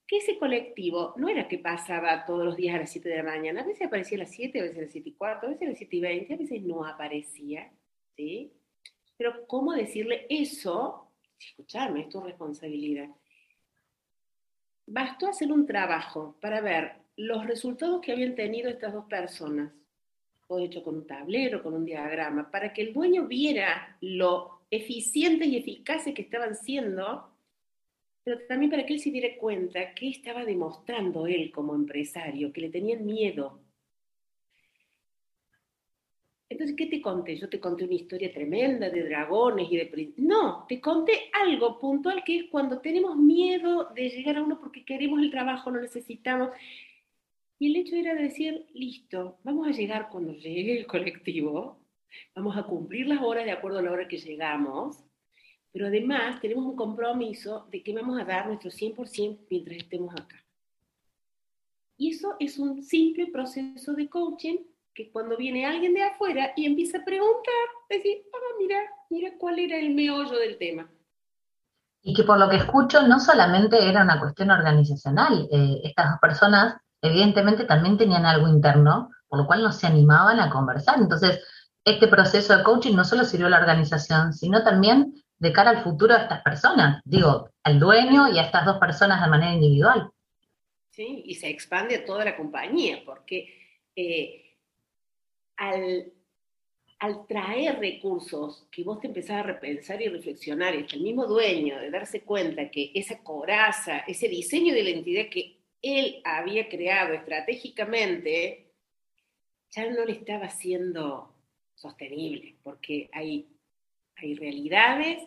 que 0.06 0.18
ese 0.18 0.38
colectivo 0.38 1.14
no 1.16 1.28
era 1.28 1.48
que 1.48 1.58
pasaba 1.58 2.24
todos 2.24 2.44
los 2.44 2.56
días 2.56 2.76
a 2.76 2.78
las 2.78 2.92
7 2.92 3.08
de 3.08 3.16
la 3.16 3.22
mañana, 3.24 3.62
a 3.62 3.66
veces 3.66 3.86
aparecía 3.86 4.18
a 4.18 4.20
las 4.20 4.30
7, 4.30 4.60
a 4.60 4.62
veces 4.62 4.78
a 4.78 4.82
las 4.82 4.92
7 4.92 5.08
y 5.08 5.12
cuarto, 5.12 5.46
a 5.46 5.50
veces 5.50 5.66
a 5.66 5.70
las 5.70 5.78
7 5.78 5.96
y 5.96 6.00
20, 6.00 6.34
a 6.34 6.36
veces 6.36 6.62
no 6.62 6.84
aparecía, 6.84 7.72
¿sí? 8.16 8.52
Pero 9.16 9.46
¿cómo 9.46 9.72
decirle 9.72 10.26
eso? 10.28 11.10
Escucharme, 11.38 12.02
es 12.02 12.08
tu 12.08 12.20
responsabilidad. 12.20 13.08
Bastó 14.86 15.28
hacer 15.28 15.50
un 15.50 15.66
trabajo 15.66 16.36
para 16.40 16.60
ver 16.60 16.92
los 17.16 17.46
resultados 17.46 18.00
que 18.00 18.12
habían 18.12 18.36
tenido 18.36 18.70
estas 18.70 18.92
dos 18.92 19.06
personas, 19.06 19.72
todo 20.46 20.60
hecho 20.60 20.84
con 20.84 20.96
un 20.96 21.06
tablero, 21.06 21.62
con 21.62 21.74
un 21.74 21.84
diagrama, 21.84 22.50
para 22.50 22.72
que 22.72 22.82
el 22.82 22.92
dueño 22.92 23.26
viera 23.26 23.96
lo 24.00 24.60
eficientes 24.70 25.48
y 25.48 25.56
eficaces 25.56 26.14
que 26.14 26.22
estaban 26.22 26.54
siendo 26.54 27.35
pero 28.26 28.40
también 28.48 28.72
para 28.72 28.84
que 28.84 28.94
él 28.94 28.98
se 28.98 29.12
diera 29.12 29.36
cuenta 29.38 29.94
que 29.94 30.08
estaba 30.08 30.44
demostrando 30.44 31.28
él 31.28 31.52
como 31.52 31.76
empresario, 31.76 32.52
que 32.52 32.62
le 32.62 32.70
tenían 32.70 33.06
miedo. 33.06 33.60
Entonces, 36.48 36.74
¿qué 36.76 36.86
te 36.86 37.00
conté? 37.00 37.36
Yo 37.36 37.48
te 37.48 37.60
conté 37.60 37.84
una 37.84 37.94
historia 37.94 38.32
tremenda 38.32 38.90
de 38.90 39.04
dragones 39.04 39.70
y 39.70 39.76
de... 39.76 40.12
No, 40.16 40.66
te 40.68 40.80
conté 40.80 41.30
algo 41.40 41.78
puntual 41.78 42.24
que 42.24 42.38
es 42.38 42.44
cuando 42.50 42.80
tenemos 42.80 43.16
miedo 43.16 43.90
de 43.94 44.08
llegar 44.08 44.38
a 44.38 44.42
uno 44.42 44.58
porque 44.58 44.84
queremos 44.84 45.22
el 45.22 45.30
trabajo, 45.30 45.70
lo 45.70 45.80
necesitamos. 45.80 46.50
Y 47.60 47.68
el 47.68 47.76
hecho 47.76 47.94
era 47.94 48.16
decir, 48.16 48.66
listo, 48.74 49.38
vamos 49.44 49.68
a 49.68 49.70
llegar 49.70 50.08
cuando 50.10 50.32
llegue 50.32 50.76
el 50.76 50.88
colectivo, 50.88 51.78
vamos 52.34 52.56
a 52.56 52.64
cumplir 52.64 53.06
las 53.06 53.22
horas 53.22 53.44
de 53.44 53.52
acuerdo 53.52 53.78
a 53.78 53.82
la 53.82 53.92
hora 53.92 54.08
que 54.08 54.18
llegamos, 54.18 55.05
pero 55.76 55.88
además 55.88 56.40
tenemos 56.40 56.64
un 56.64 56.74
compromiso 56.74 57.66
de 57.70 57.82
que 57.82 57.92
vamos 57.92 58.18
a 58.18 58.24
dar 58.24 58.46
nuestro 58.46 58.70
100% 58.70 59.40
mientras 59.50 59.76
estemos 59.76 60.10
acá. 60.14 60.42
Y 61.98 62.12
eso 62.12 62.34
es 62.40 62.58
un 62.58 62.82
simple 62.82 63.26
proceso 63.26 63.92
de 63.92 64.08
coaching 64.08 64.56
que 64.94 65.12
cuando 65.12 65.36
viene 65.36 65.66
alguien 65.66 65.92
de 65.92 66.02
afuera 66.02 66.54
y 66.56 66.64
empieza 66.64 66.96
a 66.96 67.04
preguntar, 67.04 67.52
decir, 67.90 68.22
ah, 68.32 68.56
mira, 68.58 68.78
mira 69.10 69.32
cuál 69.38 69.58
era 69.58 69.76
el 69.76 69.94
meollo 69.94 70.38
del 70.38 70.56
tema. 70.56 70.88
Y 72.00 72.14
que 72.14 72.22
por 72.22 72.38
lo 72.38 72.48
que 72.48 72.56
escucho 72.56 73.06
no 73.06 73.20
solamente 73.20 73.86
era 73.86 74.02
una 74.02 74.18
cuestión 74.18 74.50
organizacional, 74.52 75.46
eh, 75.52 75.82
estas 75.84 76.18
personas 76.20 76.76
evidentemente 77.02 77.66
también 77.66 77.98
tenían 77.98 78.24
algo 78.24 78.48
interno, 78.48 79.10
por 79.28 79.40
lo 79.40 79.46
cual 79.46 79.62
no 79.62 79.72
se 79.72 79.86
animaban 79.86 80.40
a 80.40 80.48
conversar. 80.48 81.00
Entonces, 81.00 81.38
este 81.84 82.08
proceso 82.08 82.56
de 82.56 82.64
coaching 82.64 82.96
no 82.96 83.04
solo 83.04 83.26
sirvió 83.26 83.48
a 83.48 83.50
la 83.50 83.60
organización, 83.60 84.32
sino 84.32 84.64
también 84.64 85.12
de 85.38 85.52
cara 85.52 85.70
al 85.70 85.82
futuro 85.82 86.14
de 86.14 86.22
estas 86.22 86.42
personas, 86.42 87.00
digo, 87.04 87.50
al 87.62 87.78
dueño 87.78 88.28
y 88.28 88.38
a 88.38 88.44
estas 88.44 88.64
dos 88.64 88.78
personas 88.78 89.22
de 89.22 89.30
manera 89.30 89.52
individual. 89.52 90.10
Sí, 90.90 91.22
y 91.26 91.34
se 91.34 91.48
expande 91.48 91.96
a 91.96 92.04
toda 92.04 92.24
la 92.24 92.36
compañía, 92.36 93.02
porque 93.04 93.82
eh, 93.94 94.56
al, 95.56 96.12
traer 97.28 97.78
recursos 97.78 98.66
que 98.70 98.82
vos 98.82 99.00
te 99.00 99.08
empezás 99.08 99.38
a 99.38 99.42
repensar 99.42 100.00
y 100.00 100.08
reflexionar, 100.08 100.74
y 100.74 100.86
el 100.90 101.02
mismo 101.02 101.26
dueño 101.26 101.78
de 101.78 101.90
darse 101.90 102.22
cuenta 102.22 102.70
que 102.70 102.92
esa 102.94 103.22
coraza, 103.22 103.98
ese 104.06 104.28
diseño 104.28 104.72
de 104.72 104.80
identidad 104.80 105.28
que 105.30 105.58
él 105.82 106.22
había 106.24 106.68
creado 106.68 107.12
estratégicamente, 107.12 108.72
ya 109.70 109.90
no 109.90 110.04
le 110.04 110.12
estaba 110.12 110.48
siendo 110.48 111.34
sostenible, 111.74 112.56
porque 112.62 113.10
hay 113.12 113.46
hay 114.16 114.34
realidades 114.34 115.22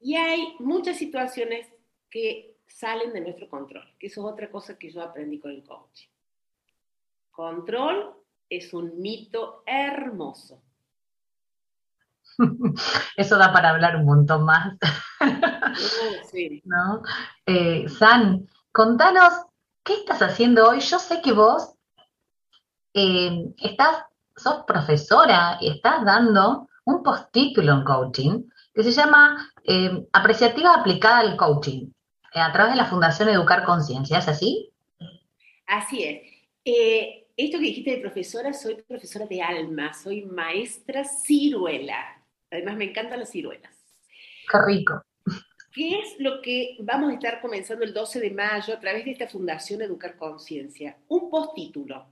y 0.00 0.16
hay 0.16 0.54
muchas 0.60 0.96
situaciones 0.96 1.66
que 2.10 2.56
salen 2.66 3.12
de 3.12 3.20
nuestro 3.20 3.48
control, 3.48 3.84
que 3.98 4.06
eso 4.06 4.26
es 4.26 4.32
otra 4.32 4.50
cosa 4.50 4.78
que 4.78 4.90
yo 4.90 5.02
aprendí 5.02 5.38
con 5.38 5.50
el 5.50 5.64
coaching. 5.64 6.08
Control 7.30 8.14
es 8.48 8.72
un 8.72 9.00
mito 9.00 9.62
hermoso. 9.66 10.62
Eso 13.16 13.36
da 13.36 13.52
para 13.52 13.70
hablar 13.70 13.96
un 13.96 14.04
montón 14.04 14.44
más. 14.44 14.76
Oh, 15.20 16.24
sí. 16.30 16.62
¿No? 16.64 17.02
Eh, 17.46 17.88
San, 17.88 18.48
contanos, 18.72 19.32
¿qué 19.82 19.94
estás 19.94 20.22
haciendo 20.22 20.68
hoy? 20.68 20.80
Yo 20.80 20.98
sé 20.98 21.20
que 21.20 21.32
vos 21.32 21.74
eh, 22.94 23.54
estás, 23.58 24.04
sos 24.36 24.64
profesora 24.66 25.58
y 25.60 25.70
estás 25.70 26.04
dando 26.04 26.68
un 26.88 27.02
postítulo 27.02 27.74
en 27.74 27.84
coaching 27.84 28.44
que 28.74 28.82
se 28.82 28.92
llama 28.92 29.52
eh, 29.62 30.06
Apreciativa 30.12 30.74
aplicada 30.74 31.20
al 31.20 31.36
coaching 31.36 31.90
a 32.32 32.50
través 32.52 32.72
de 32.72 32.78
la 32.78 32.86
Fundación 32.86 33.28
Educar 33.28 33.64
Conciencia, 33.64 34.18
¿es 34.18 34.28
así? 34.28 34.70
Así 35.66 36.02
es. 36.02 36.22
esto 37.36 37.58
que 37.58 37.64
dijiste 37.64 37.90
de 37.90 37.98
profesora, 37.98 38.54
soy 38.54 38.76
profesora 38.76 39.26
de 39.26 39.42
alma, 39.42 39.92
soy 39.92 40.24
maestra 40.24 41.04
ciruela. 41.04 42.22
Además, 42.50 42.76
me 42.76 42.84
encantan 42.84 43.18
las 43.18 43.30
ciruelas. 43.30 43.74
Qué 44.50 44.58
rico. 44.66 45.02
¿Qué 45.74 45.98
es 45.98 46.16
lo 46.18 46.40
que 46.40 46.76
vamos 46.80 47.10
a 47.10 47.14
estar 47.14 47.42
comenzando 47.42 47.84
el 47.84 47.92
12 47.92 48.20
de 48.20 48.30
mayo 48.30 48.72
a 48.72 48.80
través 48.80 49.04
de 49.04 49.10
esta 49.10 49.28
Fundación 49.28 49.82
Educar 49.82 50.16
Conciencia? 50.16 50.96
Un 51.08 51.28
postítulo. 51.28 52.06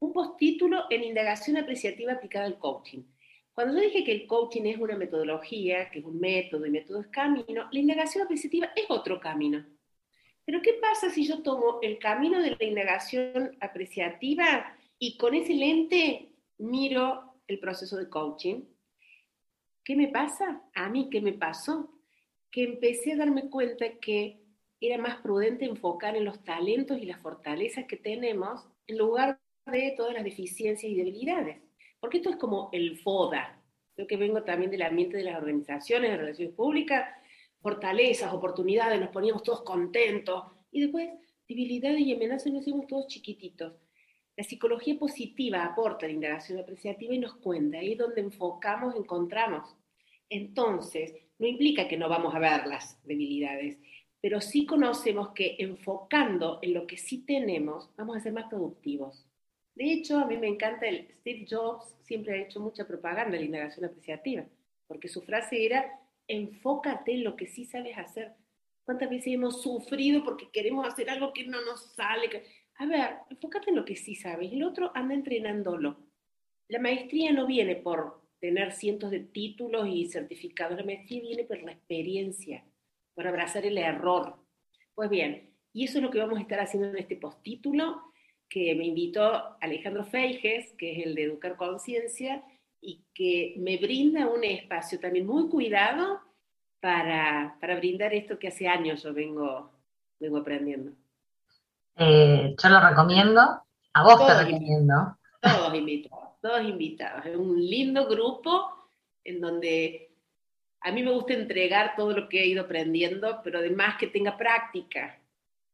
Un 0.00 0.12
postítulo 0.12 0.84
en 0.90 1.04
indagación 1.04 1.56
apreciativa 1.56 2.12
aplicada 2.12 2.44
al 2.44 2.58
coaching. 2.58 3.04
Cuando 3.58 3.74
yo 3.74 3.80
dije 3.80 4.04
que 4.04 4.12
el 4.12 4.28
coaching 4.28 4.66
es 4.66 4.78
una 4.78 4.96
metodología, 4.96 5.90
que 5.90 5.98
es 5.98 6.04
un 6.04 6.20
método 6.20 6.64
y 6.64 6.70
método 6.70 7.00
es 7.00 7.08
camino, 7.08 7.68
la 7.72 7.80
indagación 7.80 8.22
apreciativa 8.22 8.70
es 8.76 8.84
otro 8.88 9.18
camino. 9.18 9.66
Pero 10.44 10.62
¿qué 10.62 10.74
pasa 10.74 11.10
si 11.10 11.26
yo 11.26 11.42
tomo 11.42 11.80
el 11.82 11.98
camino 11.98 12.40
de 12.40 12.54
la 12.54 12.64
indagación 12.64 13.56
apreciativa 13.58 14.76
y 15.00 15.16
con 15.16 15.34
ese 15.34 15.54
lente 15.54 16.28
miro 16.58 17.34
el 17.48 17.58
proceso 17.58 17.96
de 17.96 18.08
coaching? 18.08 18.62
¿Qué 19.82 19.96
me 19.96 20.06
pasa? 20.06 20.62
A 20.72 20.88
mí, 20.88 21.08
¿qué 21.10 21.20
me 21.20 21.32
pasó? 21.32 21.90
Que 22.52 22.62
empecé 22.62 23.14
a 23.14 23.16
darme 23.16 23.50
cuenta 23.50 23.86
que 24.00 24.38
era 24.80 24.98
más 24.98 25.16
prudente 25.16 25.64
enfocar 25.64 26.14
en 26.14 26.26
los 26.26 26.44
talentos 26.44 26.96
y 26.98 27.06
las 27.06 27.20
fortalezas 27.20 27.86
que 27.86 27.96
tenemos 27.96 28.68
en 28.86 28.98
lugar 28.98 29.40
de 29.66 29.94
todas 29.96 30.14
las 30.14 30.22
deficiencias 30.22 30.92
y 30.92 30.94
debilidades. 30.94 31.67
Porque 32.00 32.18
esto 32.18 32.30
es 32.30 32.36
como 32.36 32.70
el 32.72 32.98
FODA. 32.98 33.60
Yo 33.96 34.06
que 34.06 34.16
vengo 34.16 34.42
también 34.44 34.70
del 34.70 34.82
ambiente 34.82 35.16
de 35.16 35.24
las 35.24 35.36
organizaciones 35.36 36.10
de 36.10 36.16
relaciones 36.16 36.54
públicas, 36.54 37.08
fortalezas, 37.60 38.32
oportunidades, 38.32 39.00
nos 39.00 39.10
poníamos 39.10 39.42
todos 39.42 39.62
contentos. 39.62 40.44
Y 40.70 40.80
después, 40.82 41.10
debilidades 41.48 42.00
y 42.00 42.14
amenazas 42.14 42.52
nos 42.52 42.62
hicimos 42.62 42.86
todos 42.86 43.08
chiquititos. 43.08 43.74
La 44.36 44.44
psicología 44.44 44.96
positiva 44.96 45.64
aporta 45.64 46.06
la 46.06 46.12
indagación 46.12 46.60
apreciativa 46.60 47.12
y 47.12 47.18
nos 47.18 47.34
cuenta, 47.36 47.78
ahí 47.78 47.92
es 47.92 47.98
donde 47.98 48.20
enfocamos, 48.20 48.94
encontramos. 48.94 49.74
Entonces, 50.28 51.12
no 51.40 51.46
implica 51.48 51.88
que 51.88 51.96
no 51.96 52.08
vamos 52.08 52.34
a 52.34 52.38
ver 52.38 52.66
las 52.68 53.04
debilidades, 53.04 53.78
pero 54.20 54.40
sí 54.40 54.64
conocemos 54.64 55.30
que 55.30 55.56
enfocando 55.58 56.60
en 56.62 56.74
lo 56.74 56.86
que 56.86 56.96
sí 56.96 57.24
tenemos, 57.24 57.90
vamos 57.96 58.16
a 58.16 58.20
ser 58.20 58.32
más 58.32 58.48
productivos. 58.48 59.26
De 59.78 59.92
hecho, 59.92 60.18
a 60.18 60.26
mí 60.26 60.36
me 60.36 60.48
encanta 60.48 60.88
el 60.88 61.06
Steve 61.20 61.46
Jobs, 61.48 61.94
siempre 62.02 62.32
ha 62.32 62.42
hecho 62.42 62.58
mucha 62.58 62.84
propaganda 62.84 63.30
de 63.30 63.38
la 63.38 63.44
indagación 63.44 63.84
apreciativa, 63.84 64.44
porque 64.88 65.06
su 65.06 65.22
frase 65.22 65.64
era, 65.64 66.00
enfócate 66.26 67.12
en 67.12 67.22
lo 67.22 67.36
que 67.36 67.46
sí 67.46 67.64
sabes 67.64 67.96
hacer. 67.96 68.32
¿Cuántas 68.82 69.08
veces 69.08 69.34
hemos 69.34 69.62
sufrido 69.62 70.24
porque 70.24 70.50
queremos 70.50 70.84
hacer 70.84 71.08
algo 71.08 71.32
que 71.32 71.46
no 71.46 71.64
nos 71.64 71.94
sale? 71.94 72.42
a 72.74 72.86
ver, 72.86 73.18
enfócate 73.30 73.70
en 73.70 73.76
lo 73.76 73.84
que 73.84 73.94
sí 73.94 74.16
sabes, 74.16 74.52
el 74.52 74.64
otro 74.64 74.90
anda 74.96 75.14
entrenándolo. 75.14 75.96
La 76.66 76.80
maestría 76.80 77.32
no 77.32 77.46
viene 77.46 77.76
por 77.76 78.20
tener 78.40 78.72
cientos 78.72 79.12
de 79.12 79.20
títulos 79.20 79.86
y 79.86 80.06
certificados, 80.06 80.76
la 80.76 80.84
maestría 80.84 81.22
viene 81.22 81.44
por 81.44 81.62
la 81.62 81.70
experiencia, 81.70 82.64
por 83.14 83.28
abrazar 83.28 83.64
el 83.64 83.78
error. 83.78 84.44
Pues 84.96 85.08
bien, 85.08 85.54
y 85.72 85.84
eso 85.84 85.98
es 85.98 86.02
lo 86.02 86.10
que 86.10 86.18
vamos 86.18 86.36
a 86.36 86.42
estar 86.42 86.58
haciendo 86.58 86.88
en 86.88 86.98
este 86.98 87.14
postítulo, 87.14 88.07
que 88.48 88.74
me 88.74 88.86
invitó 88.86 89.56
Alejandro 89.60 90.04
Feijes, 90.04 90.72
que 90.78 90.92
es 90.92 91.06
el 91.06 91.14
de 91.14 91.24
Educar 91.24 91.56
Conciencia, 91.56 92.42
y 92.80 93.02
que 93.14 93.54
me 93.58 93.76
brinda 93.76 94.28
un 94.28 94.44
espacio 94.44 94.98
también 95.00 95.26
muy 95.26 95.48
cuidado 95.48 96.20
para, 96.80 97.56
para 97.60 97.76
brindar 97.76 98.14
esto 98.14 98.38
que 98.38 98.48
hace 98.48 98.68
años 98.68 99.02
yo 99.02 99.12
vengo, 99.12 99.70
vengo 100.20 100.38
aprendiendo. 100.38 100.92
Eh, 101.96 102.54
yo 102.62 102.68
lo 102.68 102.80
recomiendo, 102.80 103.40
a 103.92 104.02
vos 104.04 104.26
te 104.26 104.44
recomiendo. 104.44 105.18
Todos 105.40 105.74
invitados, 105.74 106.28
todos 106.40 106.62
invitados. 106.62 107.26
Es 107.26 107.36
un 107.36 107.60
lindo 107.60 108.06
grupo 108.06 108.72
en 109.24 109.40
donde 109.40 110.08
a 110.80 110.92
mí 110.92 111.02
me 111.02 111.10
gusta 111.10 111.34
entregar 111.34 111.96
todo 111.96 112.12
lo 112.12 112.28
que 112.28 112.42
he 112.42 112.46
ido 112.46 112.62
aprendiendo, 112.62 113.40
pero 113.42 113.58
además 113.58 113.96
que 113.98 114.06
tenga 114.06 114.36
práctica, 114.36 115.18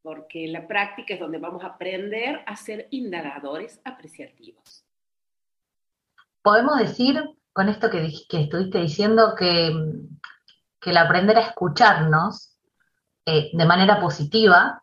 porque 0.04 0.46
la 0.48 0.68
práctica 0.68 1.14
es 1.14 1.20
donde 1.20 1.38
vamos 1.38 1.64
a 1.64 1.68
aprender 1.68 2.42
a 2.44 2.56
ser 2.56 2.88
indagadores 2.90 3.80
apreciativos. 3.86 4.84
Podemos 6.42 6.78
decir, 6.78 7.24
con 7.54 7.70
esto 7.70 7.88
que, 7.88 8.12
que 8.28 8.42
estuviste 8.42 8.80
diciendo, 8.80 9.34
que, 9.34 9.72
que 10.78 10.90
el 10.90 10.98
aprender 10.98 11.38
a 11.38 11.46
escucharnos 11.46 12.54
eh, 13.24 13.48
de 13.54 13.64
manera 13.64 13.98
positiva, 13.98 14.82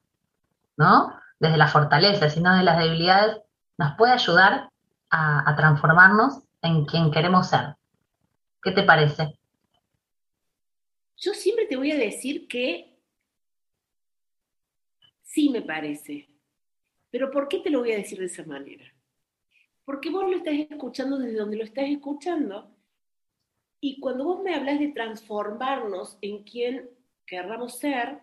¿no? 0.75 1.13
desde 1.39 1.57
la 1.57 1.67
fortaleza, 1.67 2.27
sino 2.27 2.57
de 2.57 2.63
las 2.63 2.79
debilidades, 2.79 3.38
nos 3.77 3.95
puede 3.97 4.13
ayudar 4.13 4.71
a, 5.12 5.55
transformarnos 5.55 6.39
en 6.63 6.86
quien 6.86 7.12
queremos 7.12 7.47
ser. 7.47 7.75
¿Qué 8.63 8.71
te 8.71 8.81
parece? 8.81 9.38
Yo 11.17 11.34
siempre 11.36 11.67
te 11.67 11.75
voy 11.77 11.91
a 11.91 11.97
decir 11.97 12.47
que 12.47 12.90
sí 15.32 15.50
me 15.50 15.62
parece. 15.62 16.28
Pero 17.10 17.32
¿por 17.32 17.48
qué 17.48 17.60
te 17.60 17.70
lo 17.70 17.80
voy 17.80 17.91
a 17.94 17.98
decir 17.98 18.20
de 18.20 18.26
esa 18.26 18.44
manera? 18.46 18.86
Porque 19.86 20.10
vos 20.10 20.30
lo 20.30 20.38
estás 20.38 20.54
escuchando 20.54 21.17
desde 21.17 21.38
donde 21.38 21.58
lo 21.58 21.63
estás 21.63 21.89
escuchando. 21.89 22.70
Y 23.80 24.00
cuando 24.00 24.26
vos 24.26 24.44
me 24.44 24.54
hablas 24.54 24.80
de 24.80 24.89
transformarnos 24.89 26.17
en 26.22 26.44
quien 26.44 26.89
querramos 27.26 27.80
ser, 27.80 28.20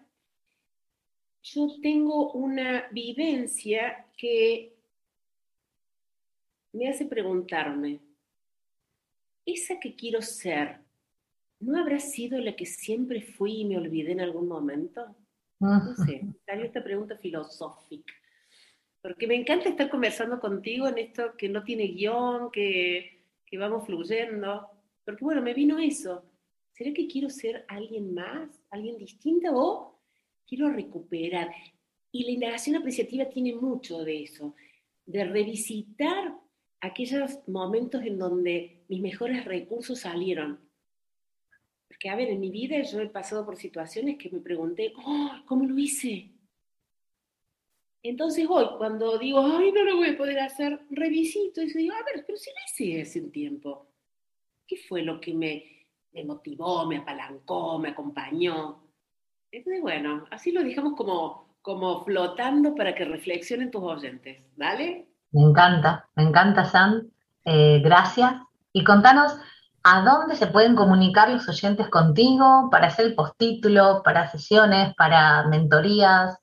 yo 1.43 1.69
tengo 1.83 2.33
una 2.33 2.89
vivencia 2.91 4.07
que 4.17 4.77
me 6.73 6.89
hace 6.89 7.07
preguntarme, 7.07 8.01
¿esa 9.47 9.81
que 9.81 9.97
quiero 9.97 10.21
ser 10.23 10.81
no 11.61 11.81
habrá 11.81 11.99
sido 11.99 12.39
la 12.39 12.55
que 12.55 12.67
siempre 12.67 13.21
fui 13.21 13.63
y 13.63 13.65
me 13.65 13.79
olvidé 13.79 14.13
en 14.13 14.21
algún 14.21 14.47
momento? 14.47 15.17
No 15.61 15.95
sé, 15.97 16.25
salió 16.47 16.65
esta 16.65 16.83
pregunta 16.83 17.17
filosófica. 17.17 18.13
Porque 19.01 19.27
me 19.27 19.35
encanta 19.35 19.69
estar 19.69 19.89
conversando 19.91 20.41
contigo 20.41 20.89
en 20.89 20.99
esto 20.99 21.37
que 21.37 21.49
no 21.49 21.63
tiene 21.65 21.89
guion, 21.89 22.51
que, 22.51 23.25
que 23.47 23.59
vamos 23.59 23.87
fluyendo. 23.87 24.69
Porque 25.05 25.25
bueno, 25.25 25.43
me 25.43 25.55
vino 25.55 25.79
eso. 25.79 26.25
¿Será 26.73 26.93
que 26.93 27.09
quiero 27.09 27.29
ser 27.31 27.65
alguien 27.69 28.15
más, 28.15 28.63
alguien 28.71 28.99
distinto 28.99 29.49
o 29.53 29.99
quiero 30.49 30.71
recuperar. 30.71 31.51
Y 32.11 32.25
la 32.25 32.31
indagación 32.31 32.77
apreciativa 32.77 33.29
tiene 33.29 33.55
mucho 33.55 34.03
de 34.03 34.23
eso, 34.23 34.55
de 35.05 35.25
revisitar 35.25 36.35
aquellos 36.81 37.47
momentos 37.47 38.03
en 38.03 38.19
donde 38.19 38.85
mis 38.89 39.01
mejores 39.01 39.45
recursos 39.45 40.01
salieron. 40.01 40.59
Porque, 41.89 42.11
a 42.11 42.17
ver, 42.17 42.29
en 42.29 42.41
mi 42.41 42.51
vida 42.51 42.81
yo 42.83 43.01
he 43.01 43.09
pasado 43.09 43.45
por 43.45 43.57
situaciones 43.57 44.19
que 44.19 44.31
me 44.31 44.41
pregunté, 44.41 44.93
oh, 45.05 45.31
¿cómo 45.47 45.65
lo 45.65 45.77
hice? 45.79 46.31
Entonces 48.03 48.47
hoy, 48.49 48.67
cuando 48.77 49.19
digo, 49.19 49.41
ay, 49.41 49.73
no 49.73 49.85
lo 49.85 49.97
voy 49.97 50.11
a 50.11 50.17
poder 50.17 50.39
hacer, 50.41 50.81
revisito 50.91 51.63
y 51.63 51.73
digo, 51.73 51.95
a 51.95 52.05
ver, 52.05 52.25
pero 52.27 52.39
si 52.39 52.51
lo 52.51 52.57
hice 52.67 53.03
hace 53.03 53.21
un 53.21 53.33
tiempo. 53.33 53.87
¿Qué 54.67 54.77
fue 54.77 55.03
lo 55.03 55.21
que 55.21 55.35
me, 55.35 55.65
me 56.13 56.25
motivó, 56.25 56.87
me 56.87 56.99
apalancó, 56.99 57.79
me 57.79 57.89
acompañó? 57.89 58.83
Entonces, 59.51 59.81
bueno, 59.81 60.27
así 60.31 60.53
lo 60.53 60.63
dejamos 60.63 60.95
como, 60.95 61.57
como 61.63 62.05
flotando 62.05 62.75
para 62.75 62.95
que 62.95 63.05
reflexionen 63.05 63.71
tus 63.71 63.83
oyentes. 63.83 64.43
¿Dale? 64.57 65.09
Me 65.33 65.43
encanta, 65.43 66.09
me 66.15 66.25
encanta, 66.25 66.65
Sam. 66.65 67.11
Eh, 67.45 67.81
gracias. 67.83 68.35
Y 68.73 68.85
contanos 68.85 69.35
a 69.91 70.03
dónde 70.03 70.37
se 70.37 70.49
pueden 70.49 70.77
comunicar 70.77 71.31
los 71.31 71.49
oyentes 71.49 71.89
contigo 71.89 72.69
para 72.71 72.89
hacer 72.89 73.07
el 73.07 73.15
postítulo, 73.15 74.03
para 74.05 74.31
sesiones, 74.31 74.95
para 74.97 75.47
mentorías. 75.49 76.37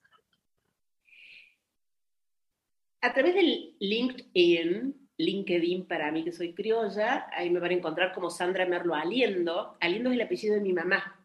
A 3.01 3.13
través 3.13 3.35
del 3.35 3.75
LinkedIn, 3.79 5.09
LinkedIn 5.17 5.87
para 5.87 6.11
mí 6.11 6.23
que 6.23 6.31
soy 6.31 6.55
criolla, 6.55 7.27
ahí 7.33 7.51
me 7.51 7.59
van 7.59 7.69
a 7.69 7.75
encontrar 7.75 8.13
como 8.13 8.31
Sandra 8.31 8.65
Merlo 8.65 8.95
Aliendo. 8.95 9.77
Aliendo 9.79 10.09
es 10.09 10.15
el 10.15 10.21
apellido 10.23 10.55
de 10.55 10.61
mi 10.61 10.73
mamá. 10.73 11.23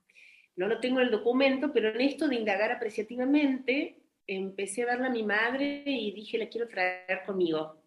No 0.56 0.68
lo 0.68 0.78
tengo 0.78 1.00
en 1.00 1.06
el 1.06 1.12
documento, 1.12 1.72
pero 1.72 1.88
en 1.88 2.02
esto 2.02 2.28
de 2.28 2.36
indagar 2.36 2.70
apreciativamente, 2.70 3.96
empecé 4.26 4.82
a 4.82 4.86
verla 4.86 5.06
a 5.06 5.10
mi 5.10 5.22
madre 5.22 5.84
y 5.86 6.12
dije, 6.12 6.36
la 6.36 6.50
quiero 6.50 6.68
traer 6.68 7.22
conmigo. 7.24 7.79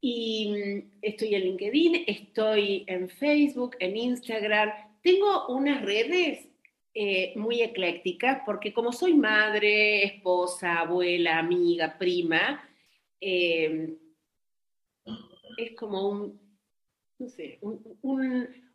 Y 0.00 0.52
mm, 0.52 0.98
estoy 1.02 1.34
en 1.34 1.42
LinkedIn, 1.42 2.04
estoy 2.06 2.84
en 2.86 3.08
Facebook, 3.08 3.76
en 3.80 3.96
Instagram. 3.96 4.70
Tengo 5.02 5.48
unas 5.48 5.82
redes 5.82 6.48
eh, 6.94 7.32
muy 7.36 7.62
eclécticas 7.62 8.42
porque 8.44 8.72
como 8.72 8.92
soy 8.92 9.14
madre, 9.14 10.04
esposa, 10.04 10.80
abuela, 10.80 11.38
amiga, 11.38 11.96
prima, 11.98 12.68
eh, 13.20 13.96
es 15.56 15.76
como 15.76 16.32
no 17.20 17.28
sé, 17.28 17.60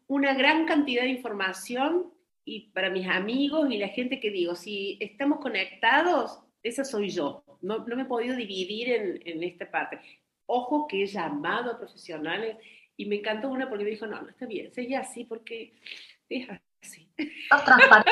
una 0.08 0.34
gran 0.36 0.66
cantidad 0.66 1.02
de 1.02 1.10
información 1.10 2.14
y 2.46 2.70
para 2.70 2.92
mis 2.92 3.08
amigos 3.08 3.72
y 3.72 3.78
la 3.78 3.88
gente 3.88 4.20
que 4.20 4.30
digo, 4.30 4.56
si 4.56 4.98
estamos 5.02 5.40
conectados, 5.40 6.40
esa 6.62 6.86
soy 6.86 7.10
yo. 7.10 7.44
No, 7.62 7.80
no 7.80 7.96
me 7.96 8.04
he 8.04 8.06
podido 8.06 8.36
dividir 8.36 8.92
en, 8.92 9.20
en, 9.26 9.44
esta 9.44 9.70
parte. 9.70 10.00
Ojo 10.48 10.88
que 10.88 11.04
he 11.04 11.08
llamado 11.08 11.72
a 11.72 11.78
profesionales 11.78 12.58
y 12.98 13.06
me 13.06 13.18
encantó 13.18 13.50
una 13.50 13.68
porque 13.68 13.84
me 13.84 13.90
dijo, 13.92 14.06
no, 14.06 14.22
no 14.22 14.30
está 14.30 14.46
bien, 14.46 14.72
sigue 14.74 14.96
así 14.96 15.26
porque 15.26 15.74
es 16.30 16.48
así. 16.50 17.10
Sos 17.50 17.64
transparente, 17.64 18.12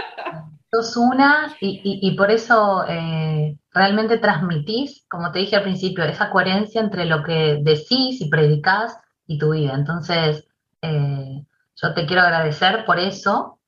sos 0.71 0.97
una 0.97 1.55
y, 1.59 2.15
por 2.17 2.31
eso 2.31 2.85
eh, 2.87 3.57
realmente 3.71 4.17
transmitís, 4.17 5.05
como 5.09 5.31
te 5.31 5.39
dije 5.39 5.55
al 5.55 5.63
principio, 5.63 6.03
esa 6.03 6.29
coherencia 6.29 6.81
entre 6.81 7.05
lo 7.05 7.23
que 7.23 7.59
decís 7.61 8.21
y 8.21 8.29
predicás 8.29 8.97
y 9.27 9.37
tu 9.37 9.51
vida. 9.51 9.73
Entonces, 9.75 10.47
eh, 10.81 11.45
yo 11.75 11.93
te 11.93 12.05
quiero 12.05 12.23
agradecer 12.23 12.85
por 12.85 12.99
eso 12.99 13.59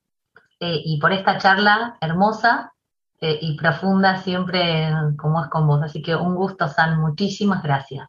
eh, 0.60 0.82
y 0.84 1.00
por 1.00 1.12
esta 1.12 1.38
charla 1.38 1.98
hermosa 2.02 2.72
y 3.22 3.58
profunda 3.58 4.18
siempre 4.18 4.92
como 5.18 5.44
es 5.44 5.50
con 5.50 5.66
vos. 5.66 5.82
Así 5.82 6.00
que 6.04 6.16
un 6.16 6.36
gusto, 6.36 6.68
San, 6.68 7.00
muchísimas 7.00 7.64
gracias. 7.64 8.08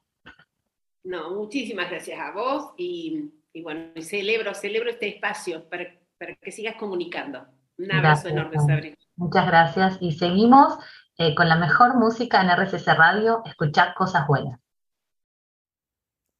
No, 1.07 1.31
muchísimas 1.31 1.89
gracias 1.89 2.19
a 2.19 2.33
vos 2.33 2.75
y, 2.77 3.31
y 3.53 3.63
bueno, 3.63 3.93
celebro, 4.01 4.53
celebro 4.55 4.91
este 4.91 5.07
espacio 5.07 5.69
para, 5.69 5.87
para 6.19 6.35
que 6.35 6.51
sigas 6.51 6.75
comunicando. 6.75 7.47
Un 7.79 7.93
abrazo 7.93 8.27
enorme, 8.27 8.57
Sabrina. 8.59 8.97
Muchas 9.15 9.47
gracias 9.47 9.99
y 10.01 10.11
seguimos 10.11 10.77
eh, 11.17 11.37
con 11.37 11.49
la 11.49 11.55
mejor 11.55 11.97
música 11.97 12.43
en 12.43 12.51
RCC 12.51 12.89
Radio, 12.89 13.43
escuchar 13.45 13.95
cosas 13.95 14.27
buenas. 14.27 14.59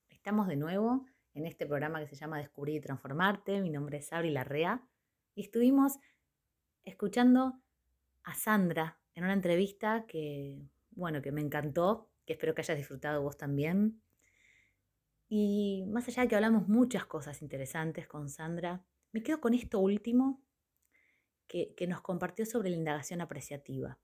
Estamos 0.09 0.49
de 0.49 0.57
nuevo 0.57 1.07
en 1.35 1.47
este 1.47 1.65
programa 1.65 2.01
que 2.01 2.09
se 2.09 2.17
llama 2.17 2.39
Descubrir 2.39 2.75
y 2.75 2.81
Transformarte. 2.81 3.61
Mi 3.61 3.71
nombre 3.71 3.99
es 3.99 4.09
Sabri 4.09 4.31
Larrea 4.31 4.83
y 5.37 5.43
estuvimos 5.43 6.01
escuchando 6.85 7.55
a 8.25 8.35
Sandra 8.35 8.99
en 9.15 9.23
una 9.23 9.33
entrevista 9.33 10.07
que, 10.09 10.61
bueno, 10.91 11.23
que 11.23 11.31
me 11.31 11.41
encantó, 11.41 12.09
que 12.27 12.33
espero 12.33 12.53
que 12.53 12.63
hayas 12.63 12.79
disfrutado 12.79 13.23
vos 13.23 13.37
también. 13.37 14.03
Y 15.29 15.85
más 15.89 16.07
allá 16.09 16.23
de 16.23 16.29
que 16.29 16.37
hablamos 16.37 16.69
muchas 16.69 17.07
cosas 17.07 17.43
interesantes 17.43 18.07
con 18.07 18.29
Sandra, 18.29 18.85
me 19.13 19.23
quedo 19.23 19.41
con 19.41 19.55
esto 19.55 19.81
último 19.81 20.43
que, 21.49 21.75
que 21.75 21.87
nos 21.87 22.01
compartió 22.01 22.47
sobre 22.47 22.71
la 22.71 22.77
indagación 22.77 23.21
apreciativa. 23.21 23.99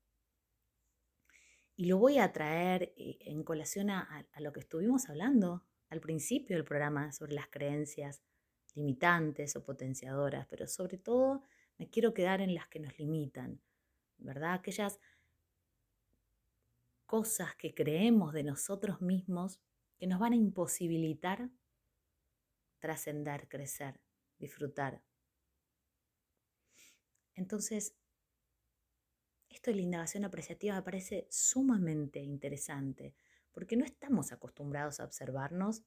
Y 1.76 1.86
lo 1.86 1.98
voy 1.98 2.18
a 2.18 2.32
traer 2.32 2.92
eh, 2.96 3.18
en 3.20 3.44
colación 3.44 3.90
a, 3.90 4.26
a 4.32 4.40
lo 4.40 4.52
que 4.52 4.60
estuvimos 4.60 5.08
hablando 5.08 5.64
al 5.88 6.00
principio 6.00 6.56
del 6.56 6.64
programa 6.64 7.12
sobre 7.12 7.34
las 7.34 7.48
creencias 7.48 8.22
limitantes 8.74 9.54
o 9.56 9.64
potenciadoras, 9.64 10.46
pero 10.48 10.66
sobre 10.66 10.98
todo 10.98 11.42
me 11.78 11.90
quiero 11.90 12.14
quedar 12.14 12.40
en 12.40 12.54
las 12.54 12.68
que 12.68 12.80
nos 12.80 12.98
limitan, 12.98 13.60
¿verdad? 14.18 14.54
Aquellas 14.54 14.98
cosas 17.06 17.54
que 17.56 17.74
creemos 17.74 18.32
de 18.32 18.42
nosotros 18.42 19.02
mismos 19.02 19.60
que 20.02 20.08
nos 20.08 20.18
van 20.18 20.32
a 20.32 20.36
imposibilitar 20.36 21.48
trascender, 22.80 23.46
crecer, 23.46 24.00
disfrutar. 24.36 25.00
Entonces, 27.36 27.94
esto 29.48 29.70
de 29.70 29.76
la 29.76 29.82
indagación 29.82 30.24
apreciativa 30.24 30.74
me 30.74 30.82
parece 30.82 31.28
sumamente 31.30 32.18
interesante, 32.18 33.14
porque 33.52 33.76
no 33.76 33.84
estamos 33.84 34.32
acostumbrados 34.32 34.98
a 34.98 35.04
observarnos 35.04 35.84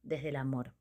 desde 0.00 0.30
el 0.30 0.36
amor. 0.36 0.74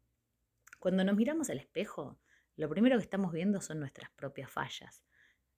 Cuando 0.79 1.03
nos 1.03 1.17
miramos 1.17 1.49
al 1.49 1.59
espejo, 1.59 2.17
lo 2.55 2.69
primero 2.69 2.95
que 2.97 3.03
estamos 3.03 3.33
viendo 3.33 3.59
son 3.59 3.81
nuestras 3.81 4.11
propias 4.11 4.49
fallas, 4.49 5.03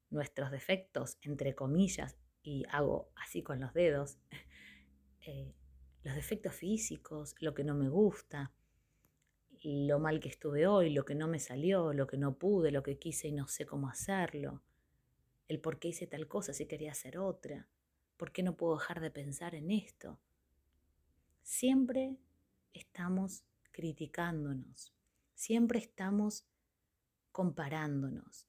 nuestros 0.09 0.49
defectos, 0.49 1.19
entre 1.21 1.53
comillas, 1.53 2.17
y 2.41 2.65
hago 2.71 3.11
así 3.13 3.43
con 3.43 3.59
los 3.59 3.71
dedos, 3.75 4.17
eh, 5.27 5.53
los 6.04 6.16
defectos 6.16 6.56
físicos, 6.56 7.36
lo 7.39 7.54
que 7.54 7.64
no 7.64 7.76
me 7.76 7.89
gusta, 7.89 8.54
lo 9.64 10.00
mal 10.00 10.20
que 10.20 10.30
estuve 10.30 10.68
hoy, 10.68 10.89
lo 10.91 11.06
que 11.06 11.16
no 11.16 11.28
me 11.28 11.39
salió, 11.39 11.93
lo 11.93 12.08
que 12.08 12.18
no 12.18 12.38
pude, 12.38 12.72
lo 12.72 12.84
que 12.84 12.97
quise 12.97 13.28
y 13.28 13.32
no 13.32 13.47
sé 13.47 13.66
cómo 13.66 13.89
hacerlo, 13.89 14.64
el 15.47 15.60
por 15.60 15.80
qué 15.80 15.89
hice 15.89 16.08
tal 16.08 16.28
cosa 16.28 16.54
si 16.54 16.66
quería 16.66 16.91
hacer 16.91 17.18
otra, 17.18 17.68
por 18.18 18.32
qué 18.32 18.43
no 18.43 18.56
puedo 18.56 18.78
dejar 18.78 19.02
de 19.02 19.12
pensar 19.12 19.56
en 19.56 19.72
esto. 19.72 20.20
Siempre 21.41 22.18
estamos 22.74 23.43
criticándonos, 23.72 24.93
Siempre 25.39 25.80
estamos 25.80 26.45
comparándonos. 27.32 28.45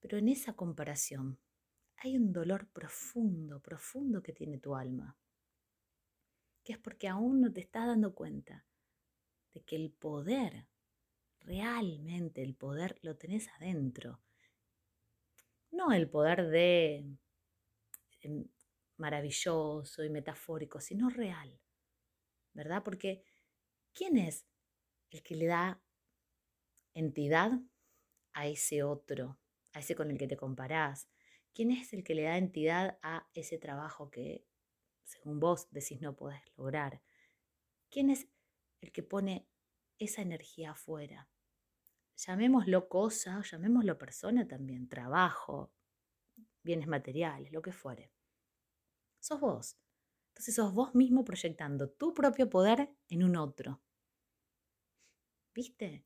Pero 0.00 0.18
en 0.18 0.28
esa 0.28 0.54
comparación 0.54 1.38
hay 1.98 2.16
un 2.16 2.32
dolor 2.32 2.66
profundo, 2.66 3.60
profundo 3.60 4.24
que 4.24 4.32
tiene 4.32 4.58
tu 4.58 4.74
alma, 4.74 5.16
que 6.68 6.74
es 6.74 6.78
porque 6.78 7.08
aún 7.08 7.40
no 7.40 7.50
te 7.50 7.62
estás 7.62 7.86
dando 7.86 8.14
cuenta 8.14 8.66
de 9.54 9.62
que 9.64 9.74
el 9.74 9.90
poder, 9.90 10.66
realmente 11.40 12.42
el 12.42 12.54
poder 12.54 12.98
lo 13.00 13.16
tenés 13.16 13.48
adentro. 13.48 14.20
No 15.70 15.94
el 15.94 16.10
poder 16.10 16.46
de 16.48 17.06
em, 18.20 18.46
maravilloso 18.98 20.04
y 20.04 20.10
metafórico, 20.10 20.78
sino 20.78 21.08
real, 21.08 21.58
¿verdad? 22.52 22.82
Porque 22.84 23.24
¿quién 23.94 24.18
es 24.18 24.44
el 25.08 25.22
que 25.22 25.36
le 25.36 25.46
da 25.46 25.82
entidad 26.92 27.52
a 28.34 28.46
ese 28.46 28.82
otro, 28.82 29.38
a 29.72 29.78
ese 29.78 29.94
con 29.94 30.10
el 30.10 30.18
que 30.18 30.28
te 30.28 30.36
comparás. 30.36 31.08
¿Quién 31.54 31.70
es 31.70 31.94
el 31.94 32.04
que 32.04 32.14
le 32.14 32.24
da 32.24 32.36
entidad 32.36 32.98
a 33.00 33.26
ese 33.32 33.56
trabajo 33.56 34.10
que, 34.10 34.44
según 35.08 35.40
vos, 35.40 35.68
decís 35.70 36.00
no 36.00 36.14
podés 36.14 36.42
lograr? 36.56 37.02
¿Quién 37.90 38.10
es 38.10 38.28
el 38.80 38.92
que 38.92 39.02
pone 39.02 39.48
esa 39.98 40.22
energía 40.22 40.72
afuera? 40.72 41.28
Llamémoslo 42.16 42.88
cosa, 42.88 43.40
llamémoslo 43.42 43.96
persona 43.96 44.46
también, 44.46 44.88
trabajo, 44.88 45.72
bienes 46.62 46.88
materiales, 46.88 47.52
lo 47.52 47.62
que 47.62 47.72
fuere. 47.72 48.12
Sos 49.18 49.40
vos. 49.40 49.78
Entonces 50.28 50.54
sos 50.54 50.74
vos 50.74 50.94
mismo 50.94 51.24
proyectando 51.24 51.90
tu 51.90 52.12
propio 52.12 52.50
poder 52.50 52.94
en 53.08 53.24
un 53.24 53.36
otro. 53.36 53.80
¿Viste? 55.54 56.04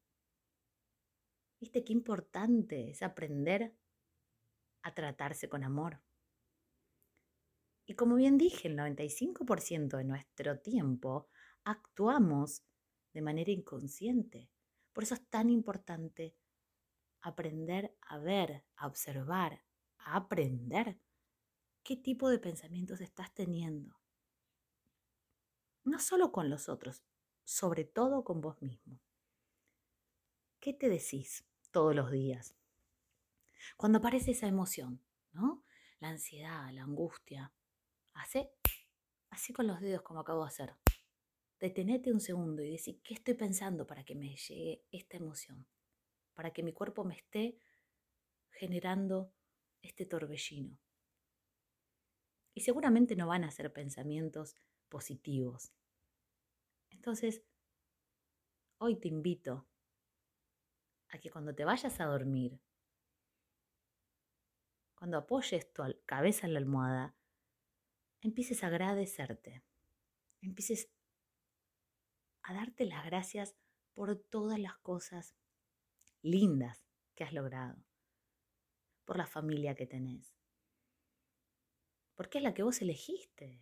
¿Viste 1.60 1.84
qué 1.84 1.92
importante 1.92 2.90
es 2.90 3.02
aprender 3.02 3.74
a 4.82 4.94
tratarse 4.94 5.48
con 5.48 5.64
amor? 5.64 6.00
Y 7.92 7.94
como 7.94 8.14
bien 8.14 8.38
dije, 8.38 8.68
el 8.68 8.78
95% 8.78 9.98
de 9.98 10.04
nuestro 10.04 10.58
tiempo 10.58 11.28
actuamos 11.62 12.64
de 13.12 13.20
manera 13.20 13.50
inconsciente. 13.50 14.50
Por 14.94 15.04
eso 15.04 15.12
es 15.12 15.28
tan 15.28 15.50
importante 15.50 16.34
aprender 17.20 17.94
a 18.00 18.16
ver, 18.16 18.64
a 18.76 18.86
observar, 18.86 19.62
a 19.98 20.16
aprender 20.16 20.98
qué 21.82 21.98
tipo 21.98 22.30
de 22.30 22.38
pensamientos 22.38 23.02
estás 23.02 23.34
teniendo. 23.34 24.00
No 25.84 25.98
solo 25.98 26.32
con 26.32 26.48
los 26.48 26.70
otros, 26.70 27.02
sobre 27.44 27.84
todo 27.84 28.24
con 28.24 28.40
vos 28.40 28.62
mismo. 28.62 29.02
¿Qué 30.60 30.72
te 30.72 30.88
decís 30.88 31.44
todos 31.70 31.94
los 31.94 32.10
días? 32.10 32.56
Cuando 33.76 33.98
aparece 33.98 34.30
esa 34.30 34.46
emoción, 34.46 35.04
¿no? 35.32 35.62
La 36.00 36.08
ansiedad, 36.08 36.72
la 36.72 36.84
angustia. 36.84 37.52
Hace 38.14 38.52
así 39.30 39.52
con 39.52 39.66
los 39.66 39.80
dedos 39.80 40.02
como 40.02 40.20
acabo 40.20 40.42
de 40.42 40.48
hacer. 40.48 40.74
Detenete 41.58 42.12
un 42.12 42.20
segundo 42.20 42.62
y 42.62 42.70
decir, 42.70 43.00
¿qué 43.02 43.14
estoy 43.14 43.34
pensando 43.34 43.86
para 43.86 44.04
que 44.04 44.14
me 44.14 44.36
llegue 44.36 44.84
esta 44.90 45.16
emoción? 45.16 45.66
Para 46.34 46.52
que 46.52 46.62
mi 46.62 46.72
cuerpo 46.72 47.04
me 47.04 47.14
esté 47.14 47.58
generando 48.50 49.32
este 49.80 50.06
torbellino. 50.06 50.78
Y 52.54 52.60
seguramente 52.60 53.16
no 53.16 53.28
van 53.28 53.44
a 53.44 53.50
ser 53.50 53.72
pensamientos 53.72 54.56
positivos. 54.88 55.72
Entonces, 56.90 57.42
hoy 58.78 58.96
te 58.96 59.08
invito 59.08 59.66
a 61.08 61.18
que 61.18 61.30
cuando 61.30 61.54
te 61.54 61.64
vayas 61.64 62.00
a 62.00 62.06
dormir, 62.06 62.60
cuando 64.94 65.18
apoyes 65.18 65.72
tu 65.72 65.82
cabeza 66.06 66.46
en 66.46 66.54
la 66.54 66.60
almohada, 66.60 67.16
empieces 68.22 68.62
a 68.62 68.68
agradecerte, 68.68 69.62
empieces 70.40 70.88
a 72.42 72.54
darte 72.54 72.86
las 72.86 73.04
gracias 73.04 73.56
por 73.94 74.16
todas 74.16 74.58
las 74.58 74.76
cosas 74.78 75.34
lindas 76.22 76.86
que 77.14 77.24
has 77.24 77.32
logrado, 77.32 77.84
por 79.04 79.18
la 79.18 79.26
familia 79.26 79.74
que 79.74 79.86
tenés, 79.86 80.34
porque 82.14 82.38
es 82.38 82.44
la 82.44 82.54
que 82.54 82.62
vos 82.62 82.80
elegiste. 82.80 83.60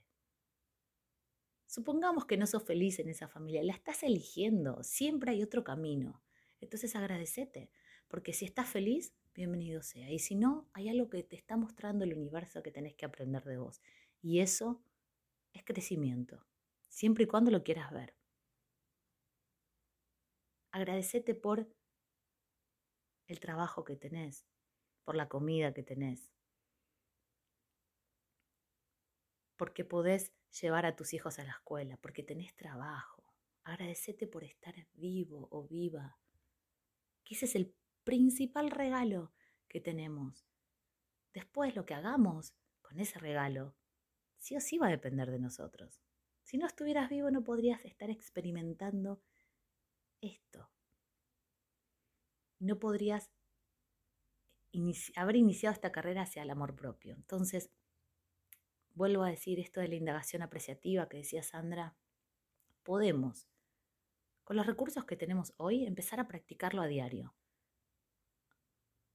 Supongamos 1.67 2.27
que 2.27 2.37
no 2.37 2.47
sos 2.47 2.65
feliz 2.65 2.99
en 2.99 3.09
esa 3.09 3.29
familia, 3.29 3.63
la 3.63 3.73
estás 3.73 4.03
eligiendo, 4.03 4.83
siempre 4.83 5.31
hay 5.31 5.43
otro 5.43 5.65
camino. 5.65 6.23
Entonces 6.61 6.95
agradecete, 6.97 7.71
porque 8.09 8.35
si 8.35 8.45
estás 8.45 8.69
feliz, 8.69 9.15
bienvenido 9.35 9.83
sea. 9.83 10.11
Y 10.11 10.19
si 10.19 10.35
no, 10.35 10.69
hay 10.75 10.89
algo 10.89 11.09
que 11.09 11.23
te 11.23 11.37
está 11.37 11.57
mostrando 11.57 12.05
el 12.05 12.13
universo 12.13 12.63
que 12.63 12.73
tenés 12.73 12.95
que 12.95 13.07
aprender 13.07 13.45
de 13.45 13.57
vos. 13.57 13.81
Y 14.23 14.41
eso 14.41 14.83
es 15.53 15.65
crecimiento, 15.65 16.47
siempre 16.89 17.25
y 17.25 17.27
cuando 17.27 17.51
lo 17.51 17.63
quieras 17.63 17.91
ver. 17.91 18.15
Agradecete 20.73 21.35
por 21.35 21.67
el 23.27 23.41
trabajo 23.41 23.85
que 23.85 23.97
tenés, 23.97 24.47
por 25.05 25.17
la 25.17 25.29
comida 25.29 25.73
que 25.73 25.83
tenés, 25.83 26.33
porque 29.57 29.85
podés 29.85 30.33
llevar 30.61 30.87
a 30.87 30.97
tus 30.97 31.13
hijos 31.13 31.39
a 31.39 31.45
la 31.45 31.51
escuela, 31.51 31.97
porque 31.99 32.23
tenés 32.23 32.55
trabajo. 32.57 33.23
Agradecete 33.65 34.27
por 34.27 34.43
estar 34.45 34.75
vivo 34.95 35.49
o 35.51 35.67
viva, 35.67 36.19
que 37.25 37.35
ese 37.35 37.45
es 37.45 37.55
el 37.55 37.75
principal 38.05 38.71
regalo 38.71 39.33
que 39.69 39.81
tenemos. 39.81 40.47
Después 41.33 41.77
lo 41.77 41.85
que 41.85 41.95
hagamos 41.95 42.55
con 42.81 42.99
ese 43.01 43.19
regalo, 43.19 43.77
sí 44.41 44.57
o 44.57 44.61
sí 44.61 44.79
va 44.79 44.89
a 44.89 44.91
depender 44.91 45.31
de 45.31 45.39
nosotros. 45.39 46.01
Si 46.43 46.59
no 46.59 46.67
estuvieras 46.67 47.09
vivo 47.09 47.31
no 47.31 47.45
podrías 47.45 47.85
estar 47.85 48.11
experimentando 48.11 49.23
esto. 50.21 50.69
No 52.59 52.79
podrías 52.79 53.31
haber 55.17 55.37
iniciado 55.37 55.75
esta 55.75 55.93
carrera 55.93 56.23
hacia 56.23 56.43
el 56.43 56.51
amor 56.51 56.75
propio. 56.75 57.15
Entonces, 57.15 57.71
vuelvo 58.95 59.23
a 59.23 59.31
decir 59.31 59.61
esto 59.61 59.81
de 59.81 59.89
la 59.89 59.95
indagación 59.95 60.43
apreciativa 60.43 61.09
que 61.09 61.19
decía 61.19 61.43
Sandra, 61.43 61.95
podemos, 62.83 63.49
con 64.45 64.57
los 64.57 64.67
recursos 64.67 65.05
que 65.05 65.17
tenemos 65.17 65.53
hoy, 65.57 65.85
empezar 65.85 66.19
a 66.21 66.29
practicarlo 66.29 66.83
a 66.83 66.87
diario. 66.87 67.35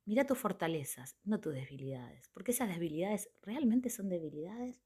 Mira 0.06 0.26
tus 0.26 0.38
fortalezas, 0.38 1.18
no 1.24 1.40
tus 1.40 1.54
debilidades, 1.54 2.30
porque 2.30 2.52
esas 2.52 2.70
debilidades 2.70 3.30
realmente 3.42 3.90
son 3.90 4.08
debilidades 4.08 4.85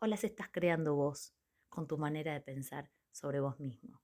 o 0.00 0.06
las 0.06 0.24
estás 0.24 0.48
creando 0.50 0.94
vos 0.94 1.34
con 1.68 1.86
tu 1.86 1.98
manera 1.98 2.32
de 2.32 2.40
pensar 2.40 2.90
sobre 3.12 3.40
vos 3.40 3.60
mismo. 3.60 4.02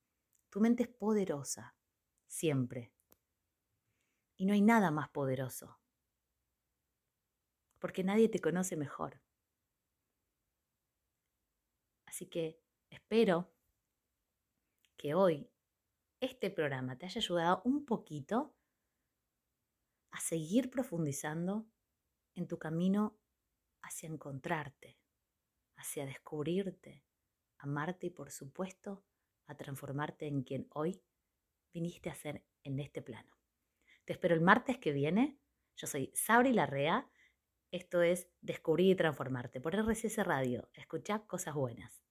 Tu 0.51 0.61
mente 0.61 0.85
es 0.85 0.89
poderosa, 0.89 1.75
siempre. 2.27 2.93
Y 4.37 4.47
no 4.47 4.53
hay 4.53 4.61
nada 4.61 4.91
más 4.91 5.09
poderoso, 5.09 5.79
porque 7.79 8.05
nadie 8.05 8.29
te 8.29 8.41
conoce 8.41 8.77
mejor. 8.77 9.21
Así 12.05 12.27
que 12.27 12.61
espero 12.91 13.51
que 14.97 15.15
hoy 15.15 15.51
este 16.21 16.51
programa 16.51 16.97
te 16.97 17.07
haya 17.07 17.19
ayudado 17.19 17.63
un 17.65 17.85
poquito 17.85 18.55
a 20.11 20.21
seguir 20.21 20.71
profundizando 20.71 21.67
en 22.35 22.47
tu 22.47 22.59
camino 22.59 23.19
hacia 23.83 24.09
encontrarte, 24.09 24.99
hacia 25.87 26.05
descubrirte, 26.05 27.05
amarte 27.59 28.09
y 28.09 28.11
por 28.11 28.33
supuesto 28.33 29.05
a 29.47 29.57
transformarte 29.57 30.27
en 30.27 30.43
quien 30.43 30.67
hoy 30.71 31.01
viniste 31.73 32.11
a 32.11 32.15
ser 32.15 32.45
en 32.65 32.81
este 32.81 33.03
plano. 33.03 33.39
Te 34.05 34.13
espero 34.13 34.35
el 34.35 34.41
martes 34.41 34.79
que 34.79 34.93
viene. 34.93 35.39
Yo 35.77 35.87
soy 35.87 36.11
Sabri 36.15 36.53
Larrea. 36.53 37.09
Esto 37.71 38.03
es 38.03 38.29
Descubrir 38.41 38.91
y 38.91 38.97
Transformarte 38.97 39.61
por 39.61 39.75
RCS 39.75 40.25
Radio. 40.25 40.69
Escucha 40.75 41.21
cosas 41.27 41.55
buenas. 41.55 42.06